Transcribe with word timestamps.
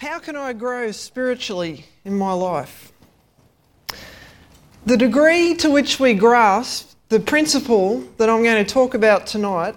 How 0.00 0.18
can 0.18 0.34
I 0.34 0.54
grow 0.54 0.92
spiritually 0.92 1.84
in 2.06 2.16
my 2.16 2.32
life? 2.32 2.90
The 4.86 4.96
degree 4.96 5.54
to 5.56 5.70
which 5.70 6.00
we 6.00 6.14
grasp 6.14 6.94
the 7.10 7.20
principle 7.20 8.02
that 8.16 8.30
I'm 8.30 8.42
going 8.42 8.64
to 8.64 8.74
talk 8.74 8.94
about 8.94 9.26
tonight 9.26 9.74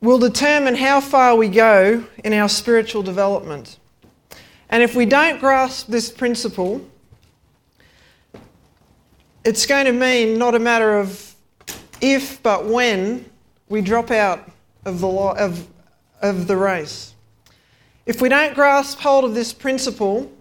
will 0.00 0.18
determine 0.18 0.74
how 0.74 1.00
far 1.00 1.36
we 1.36 1.46
go 1.46 2.04
in 2.24 2.32
our 2.32 2.48
spiritual 2.48 3.04
development. 3.04 3.78
And 4.68 4.82
if 4.82 4.96
we 4.96 5.06
don't 5.06 5.38
grasp 5.38 5.86
this 5.86 6.10
principle, 6.10 6.84
it's 9.44 9.64
going 9.64 9.84
to 9.84 9.92
mean 9.92 10.38
not 10.38 10.56
a 10.56 10.58
matter 10.58 10.98
of 10.98 11.36
if 12.00 12.42
but 12.42 12.66
when 12.66 13.30
we 13.68 13.80
drop 13.80 14.10
out 14.10 14.50
of 14.84 15.00
the, 15.00 15.08
of, 15.08 15.68
of 16.20 16.48
the 16.48 16.56
race. 16.56 17.14
If 18.10 18.20
we 18.20 18.28
don't 18.28 18.56
grasp 18.56 18.98
hold 18.98 19.22
of 19.22 19.34
this 19.34 19.52
principle, 19.52 20.32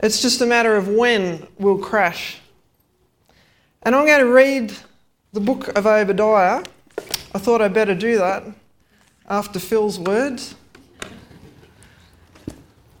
it's 0.00 0.22
just 0.22 0.40
a 0.40 0.46
matter 0.46 0.76
of 0.76 0.88
when 0.88 1.46
we'll 1.58 1.76
crash. 1.76 2.40
And 3.82 3.94
I'm 3.94 4.06
going 4.06 4.20
to 4.20 4.32
read 4.32 4.72
the 5.34 5.40
book 5.40 5.68
of 5.76 5.86
Obadiah. 5.86 6.64
I 7.34 7.38
thought 7.38 7.60
I'd 7.60 7.74
better 7.74 7.94
do 7.94 8.16
that 8.16 8.44
after 9.28 9.60
Phil's 9.60 9.98
words. 9.98 10.54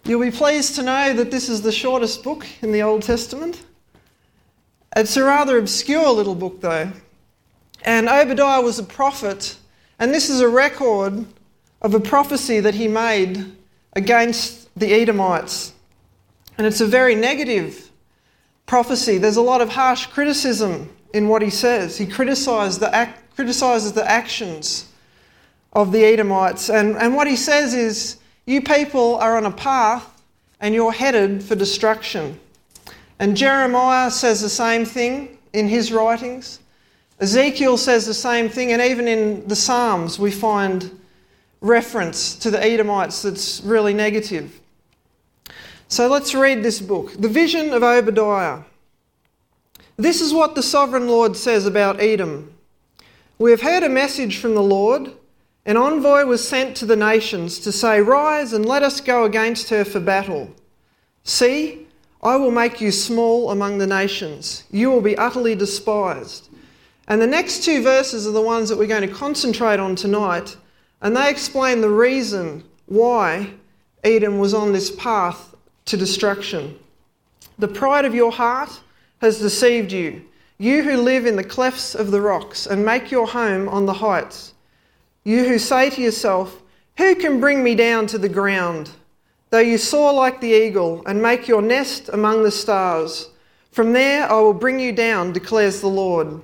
You'll 0.04 0.20
be 0.20 0.30
pleased 0.30 0.74
to 0.74 0.82
know 0.82 1.14
that 1.14 1.30
this 1.30 1.48
is 1.48 1.62
the 1.62 1.72
shortest 1.72 2.22
book 2.22 2.46
in 2.60 2.70
the 2.70 2.82
Old 2.82 3.02
Testament. 3.02 3.62
It's 4.94 5.16
a 5.16 5.24
rather 5.24 5.56
obscure 5.56 6.10
little 6.10 6.34
book, 6.34 6.60
though. 6.60 6.92
And 7.80 8.10
Obadiah 8.10 8.60
was 8.60 8.78
a 8.78 8.84
prophet, 8.84 9.56
and 9.98 10.12
this 10.12 10.28
is 10.28 10.42
a 10.42 10.48
record 10.50 11.24
of 11.82 11.94
a 11.94 12.00
prophecy 12.00 12.60
that 12.60 12.74
he 12.74 12.88
made 12.88 13.44
against 13.92 14.74
the 14.78 14.92
Edomites. 14.92 15.74
And 16.56 16.66
it's 16.66 16.80
a 16.80 16.86
very 16.86 17.14
negative 17.14 17.90
prophecy. 18.66 19.18
There's 19.18 19.36
a 19.36 19.42
lot 19.42 19.60
of 19.60 19.68
harsh 19.68 20.06
criticism 20.06 20.88
in 21.12 21.28
what 21.28 21.42
he 21.42 21.50
says. 21.50 21.98
He 21.98 22.06
the, 22.06 22.90
act, 22.92 23.34
criticizes 23.34 23.92
the 23.92 24.08
actions 24.08 24.88
of 25.72 25.92
the 25.92 26.04
Edomites. 26.04 26.70
And, 26.70 26.96
and 26.96 27.14
what 27.14 27.26
he 27.26 27.36
says 27.36 27.74
is, 27.74 28.16
You 28.46 28.62
people 28.62 29.16
are 29.16 29.36
on 29.36 29.44
a 29.44 29.50
path 29.50 30.08
and 30.60 30.74
you're 30.74 30.92
headed 30.92 31.42
for 31.42 31.56
destruction. 31.56 32.38
And 33.18 33.36
Jeremiah 33.36 34.10
says 34.10 34.40
the 34.40 34.48
same 34.48 34.84
thing 34.84 35.38
in 35.52 35.68
his 35.68 35.92
writings. 35.92 36.60
Ezekiel 37.20 37.76
says 37.76 38.06
the 38.06 38.14
same 38.14 38.48
thing, 38.48 38.72
and 38.72 38.82
even 38.82 39.06
in 39.06 39.46
the 39.46 39.54
Psalms, 39.54 40.18
we 40.18 40.30
find 40.30 40.90
reference 41.62 42.34
to 42.34 42.50
the 42.50 42.62
Edomites 42.62 43.22
that's 43.22 43.62
really 43.62 43.94
negative. 43.94 44.60
So 45.88 46.08
let's 46.08 46.34
read 46.34 46.62
this 46.62 46.80
book 46.80 47.14
The 47.18 47.28
Vision 47.28 47.72
of 47.72 47.82
Obadiah. 47.82 48.64
This 49.96 50.20
is 50.20 50.34
what 50.34 50.54
the 50.54 50.62
sovereign 50.62 51.06
Lord 51.06 51.36
says 51.36 51.64
about 51.66 52.00
Edom. 52.00 52.52
We 53.38 53.50
have 53.50 53.62
heard 53.62 53.82
a 53.82 53.88
message 53.88 54.38
from 54.38 54.54
the 54.54 54.62
Lord. 54.62 55.12
An 55.64 55.76
envoy 55.76 56.24
was 56.24 56.46
sent 56.46 56.76
to 56.78 56.86
the 56.86 56.96
nations 56.96 57.60
to 57.60 57.70
say, 57.70 58.00
Rise 58.00 58.52
and 58.52 58.66
let 58.66 58.82
us 58.82 59.00
go 59.00 59.24
against 59.24 59.70
her 59.70 59.84
for 59.84 60.00
battle. 60.00 60.50
See, 61.24 61.86
I 62.22 62.36
will 62.36 62.50
make 62.50 62.80
you 62.80 62.90
small 62.90 63.50
among 63.50 63.78
the 63.78 63.86
nations. 63.86 64.64
You 64.70 64.90
will 64.90 65.00
be 65.00 65.16
utterly 65.16 65.54
despised. 65.54 66.48
And 67.06 67.20
the 67.20 67.26
next 67.26 67.64
two 67.64 67.82
verses 67.82 68.26
are 68.26 68.32
the 68.32 68.40
ones 68.40 68.68
that 68.68 68.78
we're 68.78 68.86
going 68.86 69.08
to 69.08 69.14
concentrate 69.14 69.78
on 69.78 69.94
tonight. 69.94 70.56
And 71.02 71.16
they 71.16 71.28
explain 71.28 71.80
the 71.80 71.90
reason 71.90 72.64
why 72.86 73.50
Edom 74.04 74.38
was 74.38 74.54
on 74.54 74.72
this 74.72 74.90
path 74.90 75.54
to 75.86 75.96
destruction. 75.96 76.78
The 77.58 77.68
pride 77.68 78.04
of 78.04 78.14
your 78.14 78.32
heart 78.32 78.80
has 79.20 79.40
deceived 79.40 79.92
you, 79.92 80.22
you 80.58 80.82
who 80.84 80.96
live 80.96 81.26
in 81.26 81.36
the 81.36 81.44
clefts 81.44 81.94
of 81.94 82.12
the 82.12 82.20
rocks 82.20 82.66
and 82.66 82.84
make 82.84 83.10
your 83.10 83.26
home 83.26 83.68
on 83.68 83.84
the 83.84 83.94
heights. 83.94 84.54
You 85.24 85.46
who 85.46 85.58
say 85.58 85.90
to 85.90 86.00
yourself, 86.00 86.62
Who 86.98 87.16
can 87.16 87.40
bring 87.40 87.64
me 87.64 87.74
down 87.74 88.06
to 88.08 88.18
the 88.18 88.28
ground? 88.28 88.90
Though 89.50 89.58
you 89.58 89.78
soar 89.78 90.12
like 90.12 90.40
the 90.40 90.52
eagle 90.52 91.02
and 91.04 91.20
make 91.20 91.46
your 91.46 91.62
nest 91.62 92.10
among 92.12 92.42
the 92.42 92.50
stars, 92.50 93.28
from 93.70 93.92
there 93.92 94.30
I 94.30 94.40
will 94.40 94.54
bring 94.54 94.78
you 94.78 94.92
down, 94.92 95.32
declares 95.32 95.80
the 95.80 95.88
Lord. 95.88 96.40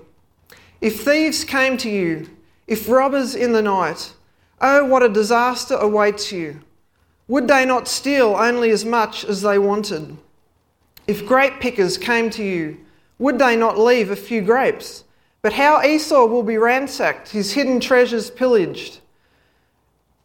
If 0.81 1.05
thieves 1.05 1.45
came 1.45 1.77
to 1.79 1.91
you, 1.91 2.29
if 2.67 2.89
robbers 2.89 3.35
in 3.35 3.53
the 3.53 3.63
night, 3.63 4.13
Oh, 4.61 4.85
what 4.85 5.03
a 5.03 5.09
disaster 5.09 5.75
awaits 5.75 6.33
you! 6.33 6.61
Would 7.29 7.47
they 7.47 7.65
not 7.65 7.87
steal 7.87 8.35
only 8.35 8.71
as 8.71 8.85
much 8.85 9.25
as 9.25 9.43
they 9.43 9.59
wanted? 9.59 10.17
If 11.07 11.27
grape 11.27 11.61
pickers 11.61 11.97
came 11.97 12.31
to 12.31 12.43
you, 12.43 12.79
would 13.19 13.39
they 13.39 13.57
not 13.57 13.79
leave 13.79 14.11
a 14.11 14.17
few 14.17 14.43
grapes? 14.43 15.05
But 15.43 15.53
how 15.53 15.83
Esau 15.83 16.27
will 16.27 16.43
be 16.43 16.59
ransacked, 16.59 17.31
his 17.31 17.53
hidden 17.53 17.81
treasures 17.81 18.31
pillaged. 18.31 19.01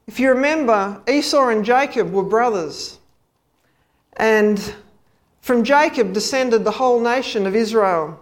If 0.08 0.20
you 0.20 0.30
remember, 0.30 1.02
Esau 1.08 1.48
and 1.48 1.64
Jacob 1.64 2.12
were 2.12 2.24
brothers. 2.24 3.00
And 4.18 4.74
from 5.42 5.64
Jacob 5.64 6.14
descended 6.14 6.64
the 6.64 6.72
whole 6.72 7.00
nation 7.00 7.46
of 7.46 7.56
Israel. 7.56 8.20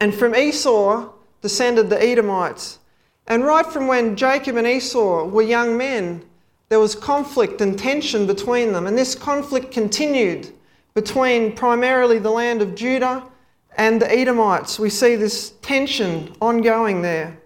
And 0.00 0.14
from 0.14 0.34
Esau 0.34 1.10
descended 1.40 1.90
the 1.90 2.02
Edomites. 2.02 2.78
And 3.26 3.44
right 3.44 3.66
from 3.66 3.86
when 3.86 4.16
Jacob 4.16 4.56
and 4.56 4.66
Esau 4.66 5.26
were 5.26 5.42
young 5.42 5.76
men, 5.76 6.24
there 6.68 6.80
was 6.80 6.94
conflict 6.94 7.60
and 7.60 7.78
tension 7.78 8.26
between 8.26 8.72
them. 8.72 8.86
And 8.86 8.96
this 8.96 9.14
conflict 9.14 9.72
continued 9.72 10.50
between 10.94 11.54
primarily 11.54 12.18
the 12.18 12.30
land 12.30 12.62
of 12.62 12.74
Judah 12.74 13.22
and 13.76 14.00
the 14.00 14.10
Edomites. 14.10 14.78
We 14.78 14.90
see 14.90 15.16
this 15.16 15.50
tension 15.62 16.34
ongoing 16.40 17.02
there. 17.02 17.38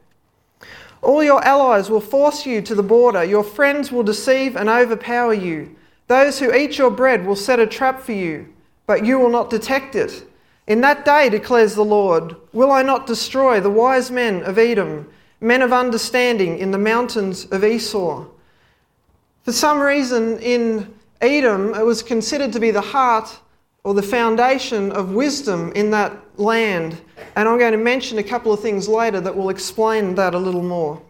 All 1.02 1.22
your 1.22 1.44
allies 1.44 1.90
will 1.90 2.00
force 2.00 2.46
you 2.46 2.62
to 2.62 2.74
the 2.74 2.82
border. 2.82 3.22
Your 3.22 3.44
friends 3.44 3.92
will 3.92 4.02
deceive 4.02 4.56
and 4.56 4.68
overpower 4.68 5.34
you. 5.34 5.76
Those 6.08 6.38
who 6.38 6.54
eat 6.54 6.78
your 6.78 6.90
bread 6.90 7.26
will 7.26 7.36
set 7.36 7.60
a 7.60 7.66
trap 7.66 8.00
for 8.00 8.12
you, 8.12 8.48
but 8.86 9.04
you 9.04 9.18
will 9.18 9.30
not 9.30 9.50
detect 9.50 9.94
it. 9.94 10.24
In 10.66 10.80
that 10.80 11.04
day, 11.04 11.28
declares 11.28 11.74
the 11.74 11.84
Lord, 11.84 12.34
will 12.52 12.72
I 12.72 12.82
not 12.82 13.06
destroy 13.06 13.60
the 13.60 13.70
wise 13.70 14.10
men 14.10 14.42
of 14.42 14.58
Edom 14.58 15.08
men 15.40 15.62
of 15.62 15.72
understanding 15.72 16.58
in 16.58 16.70
the 16.70 16.78
mountains 16.78 17.46
of 17.46 17.64
Esau. 17.64 18.26
For 19.44 19.52
some 19.52 19.80
reason, 19.80 20.38
in 20.38 20.92
Edom, 21.20 21.74
it 21.74 21.84
was 21.84 22.02
considered 22.02 22.52
to 22.52 22.60
be 22.60 22.70
the 22.70 22.80
heart 22.80 23.38
or 23.84 23.94
the 23.94 24.02
foundation 24.02 24.90
of 24.92 25.12
wisdom 25.12 25.72
in 25.72 25.90
that 25.92 26.12
land. 26.38 27.00
And 27.36 27.48
I'm 27.48 27.58
going 27.58 27.72
to 27.72 27.78
mention 27.78 28.18
a 28.18 28.22
couple 28.22 28.52
of 28.52 28.60
things 28.60 28.88
later 28.88 29.20
that 29.20 29.36
will 29.36 29.50
explain 29.50 30.14
that 30.16 30.34
a 30.34 30.38
little 30.38 30.62
more. 30.62 31.00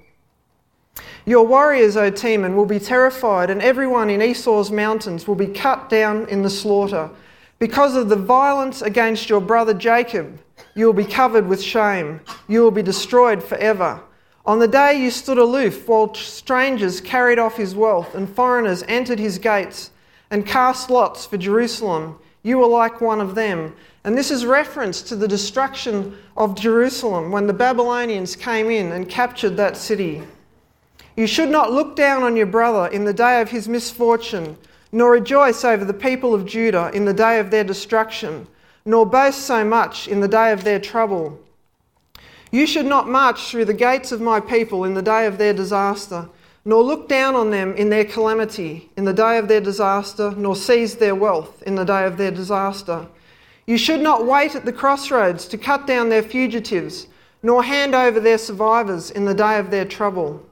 Your 1.25 1.47
warriors, 1.47 1.97
O 1.97 2.11
Teman, 2.11 2.55
will 2.55 2.67
be 2.67 2.79
terrified, 2.79 3.51
and 3.51 3.61
everyone 3.61 4.11
in 4.11 4.23
Esau's 4.23 4.71
mountains 4.71 5.27
will 5.27 5.35
be 5.35 5.47
cut 5.47 5.89
down 5.89 6.29
in 6.29 6.43
the 6.43 6.51
slaughter. 6.51 7.11
Because 7.59 7.97
of 7.97 8.09
the 8.09 8.17
violence 8.17 8.83
against 8.83 9.29
your 9.29 9.41
brother 9.41 9.75
Jacob, 9.75 10.39
you 10.75 10.87
will 10.87 10.93
be 10.93 11.05
covered 11.05 11.49
with 11.49 11.63
shame. 11.63 12.21
You 12.47 12.63
will 12.63 12.71
be 12.71 12.83
destroyed 12.83 13.43
forever. 13.43 14.01
On 14.47 14.61
the 14.61 14.69
day 14.69 15.03
you 15.03 15.11
stood 15.11 15.39
aloof 15.39 15.89
while 15.89 16.15
strangers 16.15 17.01
carried 17.01 17.41
off 17.41 17.57
his 17.57 17.75
wealth 17.75 18.15
and 18.15 18.29
foreigners 18.29 18.84
entered 18.87 19.19
his 19.19 19.39
gates 19.39 19.91
and 20.31 20.47
cast 20.47 20.89
lots 20.89 21.27
for 21.27 21.37
Jerusalem, 21.37 22.17
you 22.45 22.59
were 22.59 22.69
like 22.69 23.01
one 23.01 23.21
of 23.21 23.34
them. 23.34 23.75
And 24.05 24.17
this 24.17 24.31
is 24.31 24.47
reference 24.47 25.03
to 25.03 25.17
the 25.17 25.27
destruction 25.27 26.17
of 26.37 26.55
Jerusalem 26.55 27.33
when 27.33 27.49
the 27.49 27.53
Babylonians 27.53 28.37
came 28.37 28.71
in 28.71 28.93
and 28.93 29.09
captured 29.09 29.57
that 29.57 29.77
city. 29.77 30.23
You 31.16 31.27
should 31.27 31.48
not 31.48 31.72
look 31.72 31.97
down 31.97 32.22
on 32.22 32.37
your 32.37 32.47
brother 32.47 32.87
in 32.95 33.04
the 33.04 33.13
day 33.13 33.41
of 33.41 33.51
his 33.51 33.69
misfortune, 33.69 34.57
nor 34.93 35.10
rejoice 35.10 35.65
over 35.65 35.84
the 35.84 35.93
people 35.93 36.34
of 36.34 36.47
Judah 36.47 36.93
in 36.95 37.04
the 37.04 37.13
day 37.13 37.41
of 37.41 37.51
their 37.51 37.65
destruction, 37.65 38.47
nor 38.84 39.04
boast 39.07 39.41
so 39.41 39.65
much 39.65 40.07
in 40.07 40.21
the 40.21 40.28
day 40.28 40.53
of 40.53 40.63
their 40.63 40.78
trouble. 40.78 41.41
You 42.57 42.67
should 42.67 42.87
not 42.87 43.07
march 43.07 43.51
through 43.51 43.67
the 43.67 43.75
gates 43.75 44.13
of 44.13 44.23
my 44.23 44.41
people 44.41 44.85
in 44.85 44.95
the 44.95 45.03
day 45.03 45.27
of 45.27 45.37
their 45.37 45.53
disaster, 45.53 46.27
nor 46.65 46.83
look 46.83 47.07
down 47.07 47.35
on 47.35 47.51
them 47.51 47.75
in 47.77 47.91
their 47.91 48.07
calamity 48.07 48.91
in 48.97 49.05
the 49.05 49.13
day 49.13 49.37
of 49.37 49.47
their 49.47 49.61
disaster, 49.61 50.33
nor 50.39 50.57
seize 50.57 50.95
their 50.95 51.15
wealth 51.15 51.63
in 51.65 51.75
the 51.75 51.85
day 51.85 52.07
of 52.07 52.17
their 52.17 52.31
disaster. 52.31 53.09
You 53.67 53.77
should 53.77 54.01
not 54.01 54.25
wait 54.25 54.55
at 54.55 54.65
the 54.65 54.73
crossroads 54.73 55.45
to 55.49 55.59
cut 55.59 55.87
down 55.87 56.09
their 56.09 56.23
fugitives, 56.23 57.09
nor 57.43 57.63
hand 57.63 57.95
over 57.95 58.21
their 58.21 58.39
survivors 58.39 59.11
in 59.11 59.27
the 59.27 59.35
day 59.35 59.59
of 59.59 59.71
their 59.71 59.85
trouble. 59.85 60.43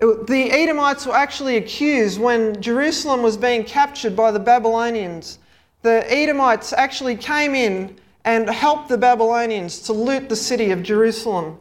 Uh, 0.00 0.22
the 0.28 0.52
Edomites 0.52 1.04
were 1.04 1.16
actually 1.16 1.56
accused 1.56 2.20
when 2.20 2.62
Jerusalem 2.62 3.24
was 3.24 3.36
being 3.36 3.64
captured 3.64 4.14
by 4.14 4.30
the 4.30 4.38
Babylonians. 4.38 5.40
The 5.82 6.08
Edomites 6.08 6.72
actually 6.72 7.16
came 7.16 7.56
in 7.56 7.96
and 8.26 8.50
helped 8.50 8.88
the 8.88 8.98
Babylonians 8.98 9.78
to 9.82 9.92
loot 9.92 10.28
the 10.28 10.36
city 10.36 10.72
of 10.72 10.82
Jerusalem. 10.82 11.58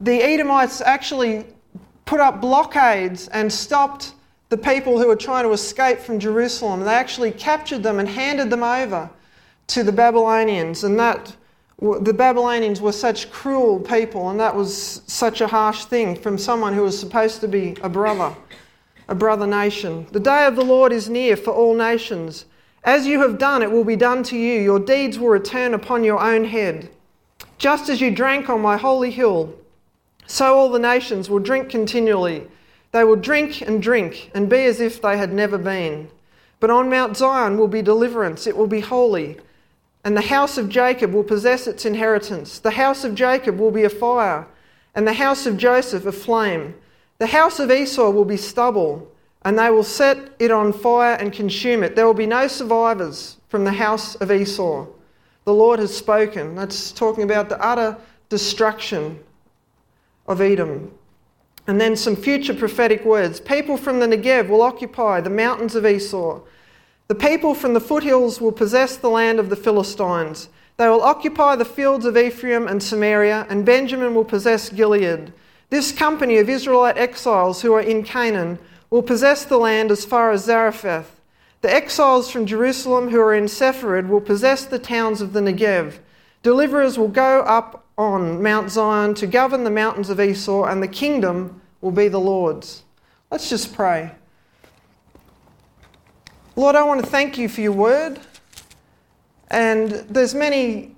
The 0.00 0.22
Edomites 0.22 0.80
actually 0.80 1.44
put 2.06 2.18
up 2.18 2.40
blockades 2.40 3.28
and 3.28 3.52
stopped 3.52 4.14
the 4.48 4.56
people 4.56 4.98
who 4.98 5.06
were 5.06 5.16
trying 5.16 5.44
to 5.44 5.52
escape 5.52 5.98
from 5.98 6.18
Jerusalem. 6.18 6.80
They 6.80 6.94
actually 6.94 7.32
captured 7.32 7.82
them 7.82 7.98
and 7.98 8.08
handed 8.08 8.48
them 8.48 8.62
over 8.62 9.10
to 9.66 9.82
the 9.82 9.92
Babylonians, 9.92 10.82
and 10.82 10.98
that 10.98 11.36
the 11.78 12.14
Babylonians 12.14 12.80
were 12.80 12.92
such 12.92 13.30
cruel 13.30 13.78
people, 13.78 14.30
and 14.30 14.40
that 14.40 14.56
was 14.56 15.02
such 15.06 15.42
a 15.42 15.46
harsh 15.46 15.84
thing 15.84 16.16
from 16.16 16.38
someone 16.38 16.72
who 16.72 16.82
was 16.82 16.98
supposed 16.98 17.42
to 17.42 17.48
be 17.48 17.76
a 17.82 17.88
brother, 17.90 18.34
a 19.08 19.14
brother 19.14 19.46
nation. 19.46 20.06
The 20.10 20.20
day 20.20 20.46
of 20.46 20.56
the 20.56 20.64
Lord 20.64 20.90
is 20.90 21.10
near 21.10 21.36
for 21.36 21.52
all 21.52 21.74
nations. 21.74 22.46
As 22.88 23.06
you 23.06 23.20
have 23.20 23.36
done, 23.36 23.62
it 23.62 23.70
will 23.70 23.84
be 23.84 23.96
done 23.96 24.22
to 24.22 24.38
you. 24.38 24.62
Your 24.62 24.80
deeds 24.80 25.18
will 25.18 25.28
return 25.28 25.74
upon 25.74 26.04
your 26.04 26.20
own 26.20 26.46
head. 26.46 26.88
Just 27.58 27.90
as 27.90 28.00
you 28.00 28.10
drank 28.10 28.48
on 28.48 28.62
my 28.62 28.78
holy 28.78 29.10
hill, 29.10 29.54
so 30.26 30.56
all 30.56 30.70
the 30.70 30.78
nations 30.78 31.28
will 31.28 31.38
drink 31.38 31.68
continually. 31.68 32.48
They 32.92 33.04
will 33.04 33.16
drink 33.16 33.60
and 33.60 33.82
drink 33.82 34.30
and 34.34 34.48
be 34.48 34.64
as 34.64 34.80
if 34.80 35.02
they 35.02 35.18
had 35.18 35.34
never 35.34 35.58
been. 35.58 36.08
But 36.60 36.70
on 36.70 36.88
Mount 36.88 37.18
Zion 37.18 37.58
will 37.58 37.68
be 37.68 37.82
deliverance, 37.82 38.46
it 38.46 38.56
will 38.56 38.66
be 38.66 38.80
holy. 38.80 39.36
And 40.02 40.16
the 40.16 40.22
house 40.22 40.56
of 40.56 40.70
Jacob 40.70 41.12
will 41.12 41.24
possess 41.24 41.66
its 41.66 41.84
inheritance. 41.84 42.58
The 42.58 42.70
house 42.70 43.04
of 43.04 43.14
Jacob 43.14 43.58
will 43.58 43.70
be 43.70 43.84
a 43.84 43.90
fire, 43.90 44.46
and 44.94 45.06
the 45.06 45.12
house 45.12 45.44
of 45.44 45.58
Joseph 45.58 46.06
a 46.06 46.12
flame. 46.12 46.74
The 47.18 47.26
house 47.26 47.60
of 47.60 47.70
Esau 47.70 48.08
will 48.08 48.24
be 48.24 48.38
stubble, 48.38 49.12
and 49.48 49.58
they 49.58 49.70
will 49.70 49.82
set 49.82 50.18
it 50.38 50.50
on 50.50 50.74
fire 50.74 51.14
and 51.14 51.32
consume 51.32 51.82
it. 51.82 51.96
There 51.96 52.04
will 52.04 52.12
be 52.12 52.26
no 52.26 52.48
survivors 52.48 53.38
from 53.48 53.64
the 53.64 53.72
house 53.72 54.14
of 54.16 54.30
Esau. 54.30 54.86
The 55.46 55.54
Lord 55.54 55.80
has 55.80 55.96
spoken. 55.96 56.54
That's 56.54 56.92
talking 56.92 57.24
about 57.24 57.48
the 57.48 57.58
utter 57.58 57.96
destruction 58.28 59.18
of 60.26 60.42
Edom. 60.42 60.92
And 61.66 61.80
then 61.80 61.96
some 61.96 62.14
future 62.14 62.52
prophetic 62.52 63.06
words. 63.06 63.40
People 63.40 63.78
from 63.78 64.00
the 64.00 64.06
Negev 64.06 64.50
will 64.50 64.60
occupy 64.60 65.22
the 65.22 65.30
mountains 65.30 65.74
of 65.74 65.86
Esau. 65.86 66.42
The 67.06 67.14
people 67.14 67.54
from 67.54 67.72
the 67.72 67.80
foothills 67.80 68.42
will 68.42 68.52
possess 68.52 68.98
the 68.98 69.08
land 69.08 69.40
of 69.40 69.48
the 69.48 69.56
Philistines. 69.56 70.50
They 70.76 70.90
will 70.90 71.00
occupy 71.00 71.56
the 71.56 71.64
fields 71.64 72.04
of 72.04 72.18
Ephraim 72.18 72.68
and 72.68 72.82
Samaria, 72.82 73.46
and 73.48 73.64
Benjamin 73.64 74.14
will 74.14 74.26
possess 74.26 74.68
Gilead. 74.68 75.32
This 75.70 75.90
company 75.90 76.36
of 76.36 76.50
Israelite 76.50 76.98
exiles 76.98 77.62
who 77.62 77.72
are 77.72 77.80
in 77.80 78.02
Canaan 78.02 78.58
will 78.90 79.02
possess 79.02 79.44
the 79.44 79.58
land 79.58 79.90
as 79.90 80.04
far 80.04 80.30
as 80.30 80.44
Zarephath. 80.44 81.20
The 81.60 81.72
exiles 81.72 82.30
from 82.30 82.46
Jerusalem 82.46 83.08
who 83.08 83.20
are 83.20 83.34
in 83.34 83.44
Sepharad 83.44 84.08
will 84.08 84.20
possess 84.20 84.64
the 84.64 84.78
towns 84.78 85.20
of 85.20 85.32
the 85.32 85.40
Negev. 85.40 85.98
Deliverers 86.42 86.96
will 86.96 87.08
go 87.08 87.40
up 87.40 87.84
on 87.98 88.42
Mount 88.42 88.70
Zion 88.70 89.14
to 89.14 89.26
govern 89.26 89.64
the 89.64 89.70
mountains 89.70 90.08
of 90.08 90.20
Esau, 90.20 90.64
and 90.64 90.82
the 90.82 90.88
kingdom 90.88 91.60
will 91.80 91.90
be 91.90 92.08
the 92.08 92.20
Lord's. 92.20 92.84
Let's 93.30 93.50
just 93.50 93.74
pray. 93.74 94.12
Lord, 96.54 96.76
I 96.76 96.84
want 96.84 97.04
to 97.04 97.10
thank 97.10 97.38
you 97.38 97.48
for 97.48 97.60
your 97.60 97.72
word. 97.72 98.20
And 99.50 99.90
there's 99.90 100.34
many 100.34 100.94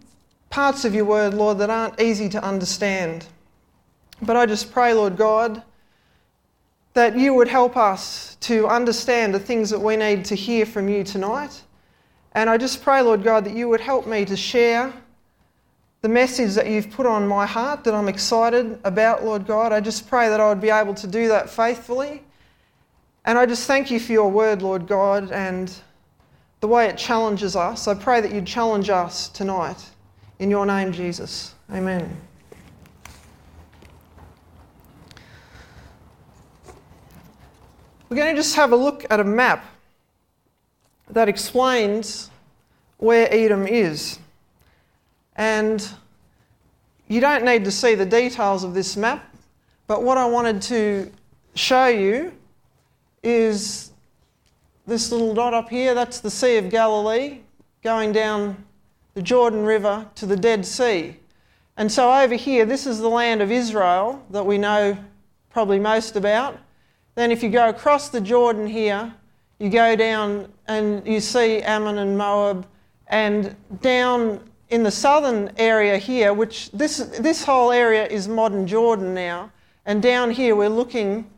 parts 0.51 0.85
of 0.85 0.95
your 0.95 1.05
word, 1.05 1.35
Lord, 1.35 1.59
that 1.59 1.71
aren't 1.71 2.01
easy 2.01 2.29
to 2.31 2.43
understand. 2.43 3.27
But 4.23 4.37
I 4.37 4.47
just 4.47 4.73
pray, 4.73 4.93
Lord 4.93 5.17
God, 5.17 5.63
that 6.95 7.17
you 7.17 7.35
would 7.35 7.49
help 7.49 7.77
us 7.77 8.37
to 8.41 8.67
understand 8.67 9.35
the 9.35 9.39
things 9.39 9.71
that 9.71 9.79
we 9.79 9.97
need 9.97 10.25
to 10.27 10.35
hear 10.35 10.67
from 10.67 10.89
you 10.89 11.05
tonight. 11.05 11.63
And 12.33 12.49
I 12.49 12.57
just 12.57 12.83
pray, 12.83 13.01
Lord 13.03 13.23
God, 13.23 13.45
that 13.45 13.55
you 13.55 13.69
would 13.69 13.81
help 13.81 14.07
me 14.07 14.25
to 14.25 14.37
share 14.37 14.93
the 16.03 16.09
message 16.09 16.55
that 16.55 16.67
you've 16.67 16.91
put 16.91 17.07
on 17.07 17.29
my 17.29 17.45
heart 17.47 17.85
that 17.85 17.95
I'm 17.95 18.09
excited 18.09 18.79
about, 18.85 19.25
Lord 19.25 19.47
God. 19.47 19.73
I 19.73 19.81
just 19.81 20.09
pray 20.09 20.29
that 20.29 20.41
I 20.41 20.49
would 20.49 20.61
be 20.61 20.71
able 20.71 20.95
to 20.95 21.07
do 21.07 21.29
that 21.29 21.51
faithfully. 21.51 22.23
And 23.25 23.37
I 23.37 23.45
just 23.47 23.67
thank 23.67 23.91
you 23.91 24.01
for 24.01 24.13
your 24.13 24.31
word, 24.31 24.63
Lord 24.63 24.87
God, 24.87 25.31
and 25.31 25.73
the 26.61 26.69
way 26.69 26.87
it 26.87 26.97
challenges 26.97 27.55
us. 27.55 27.87
I 27.87 27.95
pray 27.95 28.21
that 28.21 28.33
you'd 28.33 28.47
challenge 28.47 28.89
us 28.89 29.29
tonight. 29.29 29.85
In 30.39 30.51
your 30.51 30.65
name, 30.65 30.93
Jesus. 30.93 31.55
Amen. 31.71 32.30
We're 38.11 38.17
going 38.17 38.35
to 38.35 38.43
just 38.43 38.57
have 38.57 38.73
a 38.73 38.77
look 38.77 39.07
at 39.09 39.21
a 39.21 39.25
map 39.25 39.65
that 41.11 41.29
explains 41.29 42.29
where 42.97 43.33
Edom 43.33 43.69
is. 43.69 44.19
And 45.37 45.89
you 47.07 47.21
don't 47.21 47.45
need 47.45 47.65
to 47.67 47.71
see 47.71 47.95
the 47.95 48.05
details 48.05 48.65
of 48.65 48.75
this 48.75 48.97
map, 48.97 49.33
but 49.87 50.03
what 50.03 50.19
I 50.19 50.27
wanted 50.27 50.61
to 50.63 51.13
show 51.55 51.87
you 51.87 52.33
is 53.23 53.93
this 54.89 55.13
little 55.13 55.33
dot 55.33 55.55
up 55.55 55.69
here. 55.69 55.95
That's 55.95 56.19
the 56.19 56.33
Sea 56.33 56.57
of 56.57 56.69
Galilee 56.69 57.39
going 57.85 58.11
down 58.11 58.65
the 59.15 59.23
Jordan 59.23 59.63
River 59.63 60.05
to 60.17 60.27
the 60.27 60.37
Dead 60.37 60.67
Sea. 60.67 61.15
And 61.77 61.93
so 61.93 62.13
over 62.13 62.35
here, 62.35 62.67
this 62.67 62.89
is 62.89 62.99
the 62.99 63.09
land 63.09 63.41
of 63.41 63.53
Israel 63.53 64.21
that 64.31 64.45
we 64.45 64.59
know 64.59 64.99
probably 65.53 65.79
most 65.79 66.17
about. 66.17 66.59
Then, 67.15 67.33
if 67.33 67.43
you 67.43 67.51
go 67.51 67.69
across 67.69 68.09
the 68.09 68.21
Jordan 68.21 68.67
here, 68.67 69.15
you 69.59 69.69
go 69.69 69.95
down 69.95 70.53
and 70.67 71.07
you 71.07 71.21
see 71.21 71.61
Ammon 71.61 71.99
and 71.99 72.17
Moab, 72.17 72.67
and 73.09 73.55
down 73.83 74.41
in 74.71 74.85
the 74.85 74.91
southern 74.91 75.51
area 75.57 75.99
here, 75.99 76.33
which 76.33 76.71
this, 76.71 76.99
this 77.19 77.45
whole 77.45 77.73
area 77.73 78.07
is 78.07 78.29
modern 78.29 78.67
Jordan 78.67 79.13
now, 79.13 79.51
and 79.85 80.01
down 80.01 80.31
here 80.31 80.55
we're 80.55 80.69
looking 80.69 81.29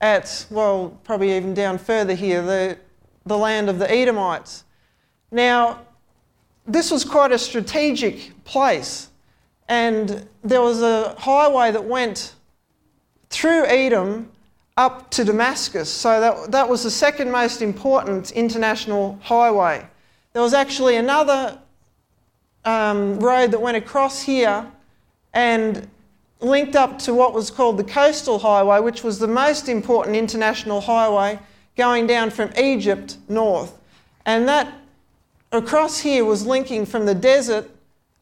at, 0.00 0.46
well, 0.50 0.98
probably 1.02 1.36
even 1.36 1.52
down 1.52 1.78
further 1.78 2.14
here, 2.14 2.42
the, 2.42 2.78
the 3.24 3.36
land 3.36 3.68
of 3.68 3.78
the 3.78 3.90
Edomites. 3.90 4.64
Now, 5.30 5.80
this 6.66 6.90
was 6.90 7.04
quite 7.04 7.32
a 7.32 7.38
strategic 7.38 8.44
place, 8.44 9.08
and 9.68 10.28
there 10.44 10.62
was 10.62 10.82
a 10.82 11.14
highway 11.18 11.72
that 11.72 11.84
went 11.84 12.34
through 13.30 13.66
Edom 13.66 14.30
up 14.76 15.10
to 15.10 15.24
Damascus. 15.24 15.90
So 15.90 16.20
that, 16.20 16.52
that 16.52 16.68
was 16.68 16.82
the 16.82 16.90
second 16.90 17.30
most 17.30 17.62
important 17.62 18.30
international 18.32 19.18
highway. 19.22 19.86
There 20.32 20.42
was 20.42 20.52
actually 20.52 20.96
another 20.96 21.58
um, 22.64 23.18
road 23.18 23.52
that 23.52 23.60
went 23.60 23.76
across 23.76 24.22
here 24.22 24.70
and 25.32 25.88
linked 26.40 26.76
up 26.76 26.98
to 26.98 27.14
what 27.14 27.32
was 27.32 27.50
called 27.50 27.78
the 27.78 27.84
Coastal 27.84 28.38
Highway, 28.38 28.80
which 28.80 29.02
was 29.02 29.18
the 29.18 29.28
most 29.28 29.68
important 29.68 30.16
international 30.16 30.82
highway 30.82 31.38
going 31.76 32.06
down 32.06 32.30
from 32.30 32.50
Egypt 32.58 33.16
north. 33.28 33.78
And 34.26 34.46
that 34.48 34.72
across 35.52 36.00
here 36.00 36.24
was 36.24 36.46
linking 36.46 36.84
from 36.84 37.06
the 37.06 37.14
desert 37.14 37.70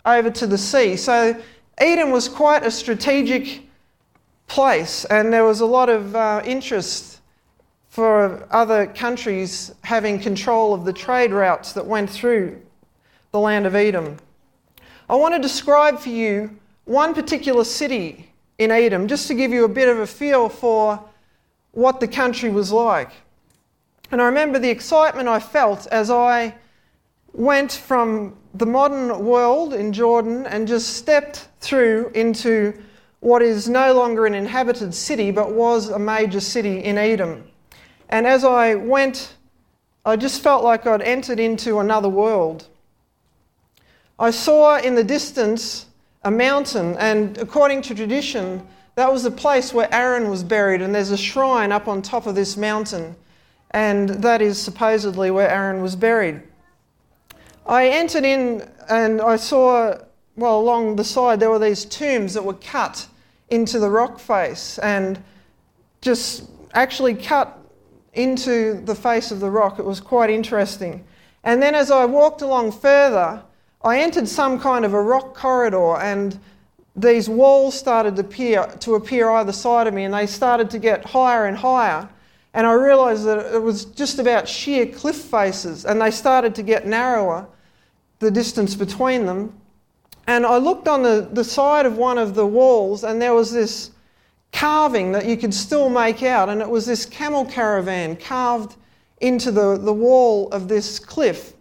over 0.05 0.31
to 0.31 0.47
the 0.47 0.59
sea. 0.59 0.97
So 0.97 1.41
Edom 1.79 2.11
was 2.11 2.29
quite 2.29 2.65
a 2.65 2.71
strategic 2.71 3.64
place, 4.55 5.05
and 5.07 5.33
there 5.33 5.43
was 5.43 5.61
a 5.61 5.67
lot 5.67 5.89
of 5.89 6.15
uh, 6.15 6.41
interest 6.45 7.21
for 7.89 8.47
other 8.53 8.87
countries 8.87 9.75
having 9.83 10.17
control 10.17 10.73
of 10.73 10.85
the 10.85 10.93
trade 10.93 11.33
routes 11.33 11.73
that 11.73 11.85
went 11.85 12.09
through 12.09 12.63
the 13.33 13.41
land 13.41 13.67
of 13.67 13.75
Edom. 13.75 14.17
I 15.11 15.17
want 15.17 15.35
to 15.35 15.41
describe 15.41 15.99
for 15.99 16.11
you 16.11 16.57
one 16.85 17.15
particular 17.15 17.65
city 17.65 18.31
in 18.59 18.71
Edom, 18.71 19.09
just 19.09 19.27
to 19.27 19.35
give 19.35 19.51
you 19.51 19.65
a 19.65 19.69
bit 19.69 19.89
of 19.89 19.99
a 19.99 20.07
feel 20.07 20.49
for 20.49 21.03
what 21.73 21.99
the 21.99 22.07
country 22.07 22.49
was 22.49 22.71
like. 22.71 23.11
And 24.13 24.23
I 24.23 24.27
remember 24.27 24.61
the 24.61 24.71
excitement 24.71 25.27
I 25.27 25.41
felt 25.41 25.89
as 25.89 26.11
I 26.11 26.55
went 27.33 27.73
from 27.73 28.37
the 28.55 28.67
modern 28.67 29.25
world 29.25 29.75
in 29.75 29.93
Jordan 29.93 30.47
and 30.47 30.69
just 30.69 30.97
stepped 30.97 31.49
through 31.59 32.13
into 32.15 32.73
what 33.25 33.41
is 33.41 33.71
no 33.71 33.95
longer 33.95 34.27
an 34.27 34.35
inhabited 34.35 34.95
city 34.95 35.31
but 35.31 35.51
was 35.51 35.89
a 35.89 35.99
major 35.99 36.41
city 36.41 36.85
in 36.85 36.99
Edom. 36.99 37.43
And 38.11 38.27
as 38.27 38.45
I 38.45 38.75
went, 38.75 39.37
I 40.05 40.17
just 40.17 40.43
felt 40.43 40.63
like 40.63 40.87
I'd 40.87 41.01
entered 41.01 41.41
into 41.41 41.79
another 41.79 42.11
world. 42.11 42.69
I 44.19 44.31
saw 44.31 44.79
in 44.79 44.95
the 44.95 45.03
distance 45.03 45.87
a 46.23 46.31
mountain, 46.31 46.99
and 46.99 47.39
according 47.39 47.81
to 47.83 47.95
tradition, 47.95 48.63
that 48.95 49.11
was 49.11 49.23
the 49.23 49.31
place 49.31 49.73
where 49.73 49.89
Aaron 49.91 50.29
was 50.29 50.45
buried, 50.45 50.83
and 50.83 50.95
there's 50.95 51.11
a 51.11 51.17
shrine 51.17 51.73
up 51.73 51.89
on 51.89 52.03
top 52.03 52.27
of 52.27 52.35
this 52.35 52.59
mountain, 52.59 53.17
and 53.71 54.11
that 54.11 54.43
is 54.43 54.61
supposedly 54.61 55.31
where 55.31 55.49
Aaron 55.49 55.81
was 55.81 55.97
buried. 55.97 56.43
I 57.67 57.89
entered 57.89 58.27
in 58.27 58.69
and 58.91 59.23
I 59.23 59.37
saw, 59.37 59.97
well, 60.37 60.61
along 60.61 60.97
the 60.97 61.05
side, 61.05 61.41
there 61.41 61.49
were 61.49 61.59
these 61.59 61.87
tombs 61.87 62.35
that 62.35 62.45
were 62.45 62.53
cut 62.53 63.07
into 63.55 63.79
the 63.79 63.89
rock 63.89 64.19
face 64.19 64.79
and 64.79 65.23
just 66.01 66.51
actually 66.73 67.15
cut 67.15 67.59
into 68.13 68.81
the 68.85 68.95
face 68.95 69.31
of 69.31 69.41
the 69.41 69.51
rock. 69.51 69.79
It 69.79 69.85
was 69.85 70.01
quite 70.01 70.31
interesting. 70.31 71.05
And 71.45 71.63
then 71.63 71.75
as 71.75 71.91
I 71.91 72.05
walked 72.05 72.43
along 72.43 72.73
further, 72.73 73.43
I 73.83 74.01
entered 74.01 74.29
some 74.29 74.59
kind 74.59 74.85
of 74.85 74.95
a 74.95 75.03
rock 75.03 75.35
corridor 75.35 75.97
and 75.97 76.39
these 76.97 77.29
walls 77.29 77.79
started 77.79 78.17
to 78.17 78.23
appear, 78.23 78.67
to 78.81 78.95
appear 78.95 79.31
either 79.31 79.53
side 79.53 79.87
of 79.87 79.95
me 79.95 80.05
and 80.05 80.15
they 80.15 80.27
started 80.27 80.71
to 80.71 80.79
get 80.79 81.05
higher 81.05 81.47
and 81.47 81.57
higher. 81.57 82.09
and 82.55 82.69
I 82.69 82.73
realised 82.73 83.25
that 83.25 83.53
it 83.53 83.61
was 83.61 83.85
just 83.85 84.21
about 84.21 84.49
sheer 84.49 84.87
cliff 84.87 85.17
faces, 85.17 85.85
and 85.85 86.01
they 86.01 86.13
started 86.13 86.55
to 86.55 86.63
get 86.63 86.87
narrower, 86.87 87.49
the 88.21 88.31
distance 88.31 88.77
between 88.77 89.27
them. 89.27 89.53
And 90.27 90.47
I 90.47 90.57
looked 90.57 90.89
on 90.89 91.03
the, 91.03 91.29
the 91.33 91.45
side 91.45 91.87
of 91.87 91.97
one 91.97 92.19
of 92.19 92.35
the 92.35 92.47
walls, 92.47 93.05
and 93.05 93.21
there 93.21 93.35
was 93.35 93.53
this 93.53 93.91
carving 94.53 95.13
that 95.13 95.27
you 95.27 95.37
could 95.37 95.53
still 95.53 95.91
make 95.91 96.23
out, 96.23 96.49
and 96.49 96.61
it 96.61 96.69
was 96.69 96.87
this 96.87 97.05
camel 97.05 97.45
caravan 97.45 98.17
carved 98.17 98.77
into 99.21 99.51
the, 99.51 99.77
the 99.77 99.93
wall 99.93 100.49
of 100.51 100.69
this 100.69 100.99
cliff. 100.99 101.55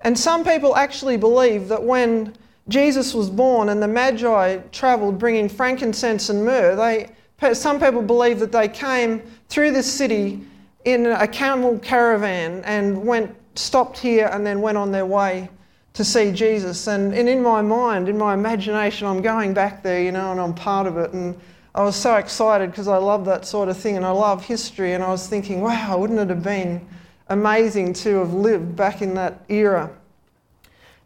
And 0.00 0.18
some 0.18 0.44
people 0.44 0.76
actually 0.76 1.16
believe 1.16 1.68
that 1.68 1.82
when 1.82 2.34
Jesus 2.68 3.14
was 3.14 3.30
born 3.30 3.68
and 3.68 3.82
the 3.82 3.88
Magi 3.88 4.58
travelled 4.72 5.18
bringing 5.18 5.48
frankincense 5.48 6.28
and 6.28 6.44
myrrh, 6.44 6.74
they 6.74 7.10
some 7.52 7.78
people 7.78 8.00
believe 8.00 8.38
that 8.38 8.50
they 8.50 8.66
came 8.66 9.22
through 9.48 9.70
this 9.70 9.92
city 9.92 10.40
in 10.86 11.04
a 11.06 11.28
camel 11.28 11.78
caravan 11.80 12.62
and 12.64 12.96
went, 12.96 13.34
stopped 13.56 13.98
here, 13.98 14.30
and 14.32 14.46
then 14.46 14.62
went 14.62 14.78
on 14.78 14.90
their 14.90 15.04
way 15.04 15.50
to 15.96 16.04
see 16.04 16.30
Jesus. 16.30 16.86
And, 16.86 17.14
and 17.14 17.26
in 17.26 17.42
my 17.42 17.62
mind, 17.62 18.08
in 18.10 18.18
my 18.18 18.34
imagination, 18.34 19.06
I'm 19.06 19.22
going 19.22 19.54
back 19.54 19.82
there, 19.82 20.02
you 20.02 20.12
know, 20.12 20.30
and 20.30 20.38
I'm 20.38 20.54
part 20.54 20.86
of 20.86 20.98
it. 20.98 21.12
And 21.12 21.38
I 21.74 21.82
was 21.82 21.96
so 21.96 22.16
excited 22.16 22.70
because 22.70 22.86
I 22.86 22.98
love 22.98 23.24
that 23.24 23.46
sort 23.46 23.70
of 23.70 23.78
thing 23.78 23.96
and 23.96 24.04
I 24.04 24.10
love 24.10 24.44
history. 24.44 24.92
And 24.92 25.02
I 25.02 25.08
was 25.08 25.26
thinking, 25.26 25.62
wow, 25.62 25.96
wouldn't 25.98 26.18
it 26.20 26.28
have 26.28 26.42
been 26.42 26.86
amazing 27.28 27.94
to 27.94 28.16
have 28.16 28.34
lived 28.34 28.76
back 28.76 29.00
in 29.00 29.14
that 29.14 29.42
era? 29.48 29.90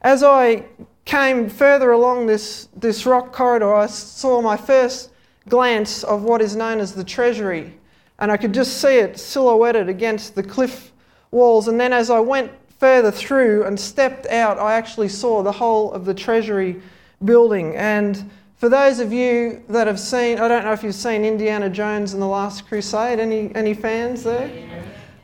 As 0.03 0.25
I 0.25 0.65
came 1.05 1.49
further 1.49 1.93
along 1.93 2.27
this, 2.27 2.69
this 2.75 3.07
rock 3.07 3.33
corridor, 3.33 3.73
I 3.73 3.87
saw 3.87 4.41
my 4.41 4.57
first 4.57 5.11
glance 5.49 6.03
of 6.03 6.25
what 6.25 6.43
is 6.43 6.57
known 6.57 6.81
as 6.81 6.95
the 6.95 7.05
treasury, 7.05 7.75
and 8.19 8.31
I 8.31 8.37
could 8.37 8.53
just 8.53 8.81
see 8.81 8.99
it 8.99 9.19
silhouetted 9.19 9.89
against 9.89 10.35
the 10.35 10.43
cliff 10.43 10.93
walls. 11.31 11.69
And 11.69 11.79
then 11.79 11.93
as 11.93 12.11
I 12.11 12.21
went 12.21 12.51
further 12.81 13.11
through 13.11 13.65
and 13.65 13.79
stepped 13.79 14.27
out, 14.27 14.59
I 14.59 14.75
actually 14.75 15.11
saw 15.11 15.43
the 15.43 15.53
whole 15.53 15.93
of 15.93 16.07
the 16.07 16.15
treasury 16.15 16.81
building. 17.23 17.77
And 17.77 18.31
for 18.57 18.71
those 18.71 19.01
of 19.01 19.13
you 19.13 19.63
that 19.69 19.87
have 19.87 20.01
seen, 20.01 20.39
I 20.39 20.49
don't 20.49 20.65
know 20.65 20.73
if 20.73 20.83
you've 20.83 20.95
seen 20.95 21.25
Indiana 21.25 21.69
Jones 21.69 22.15
and 22.15 22.23
the 22.23 22.27
Last 22.27 22.67
Crusade, 22.67 23.21
any, 23.21 23.55
any 23.55 23.75
fans 23.75 24.25
there? 24.25 24.51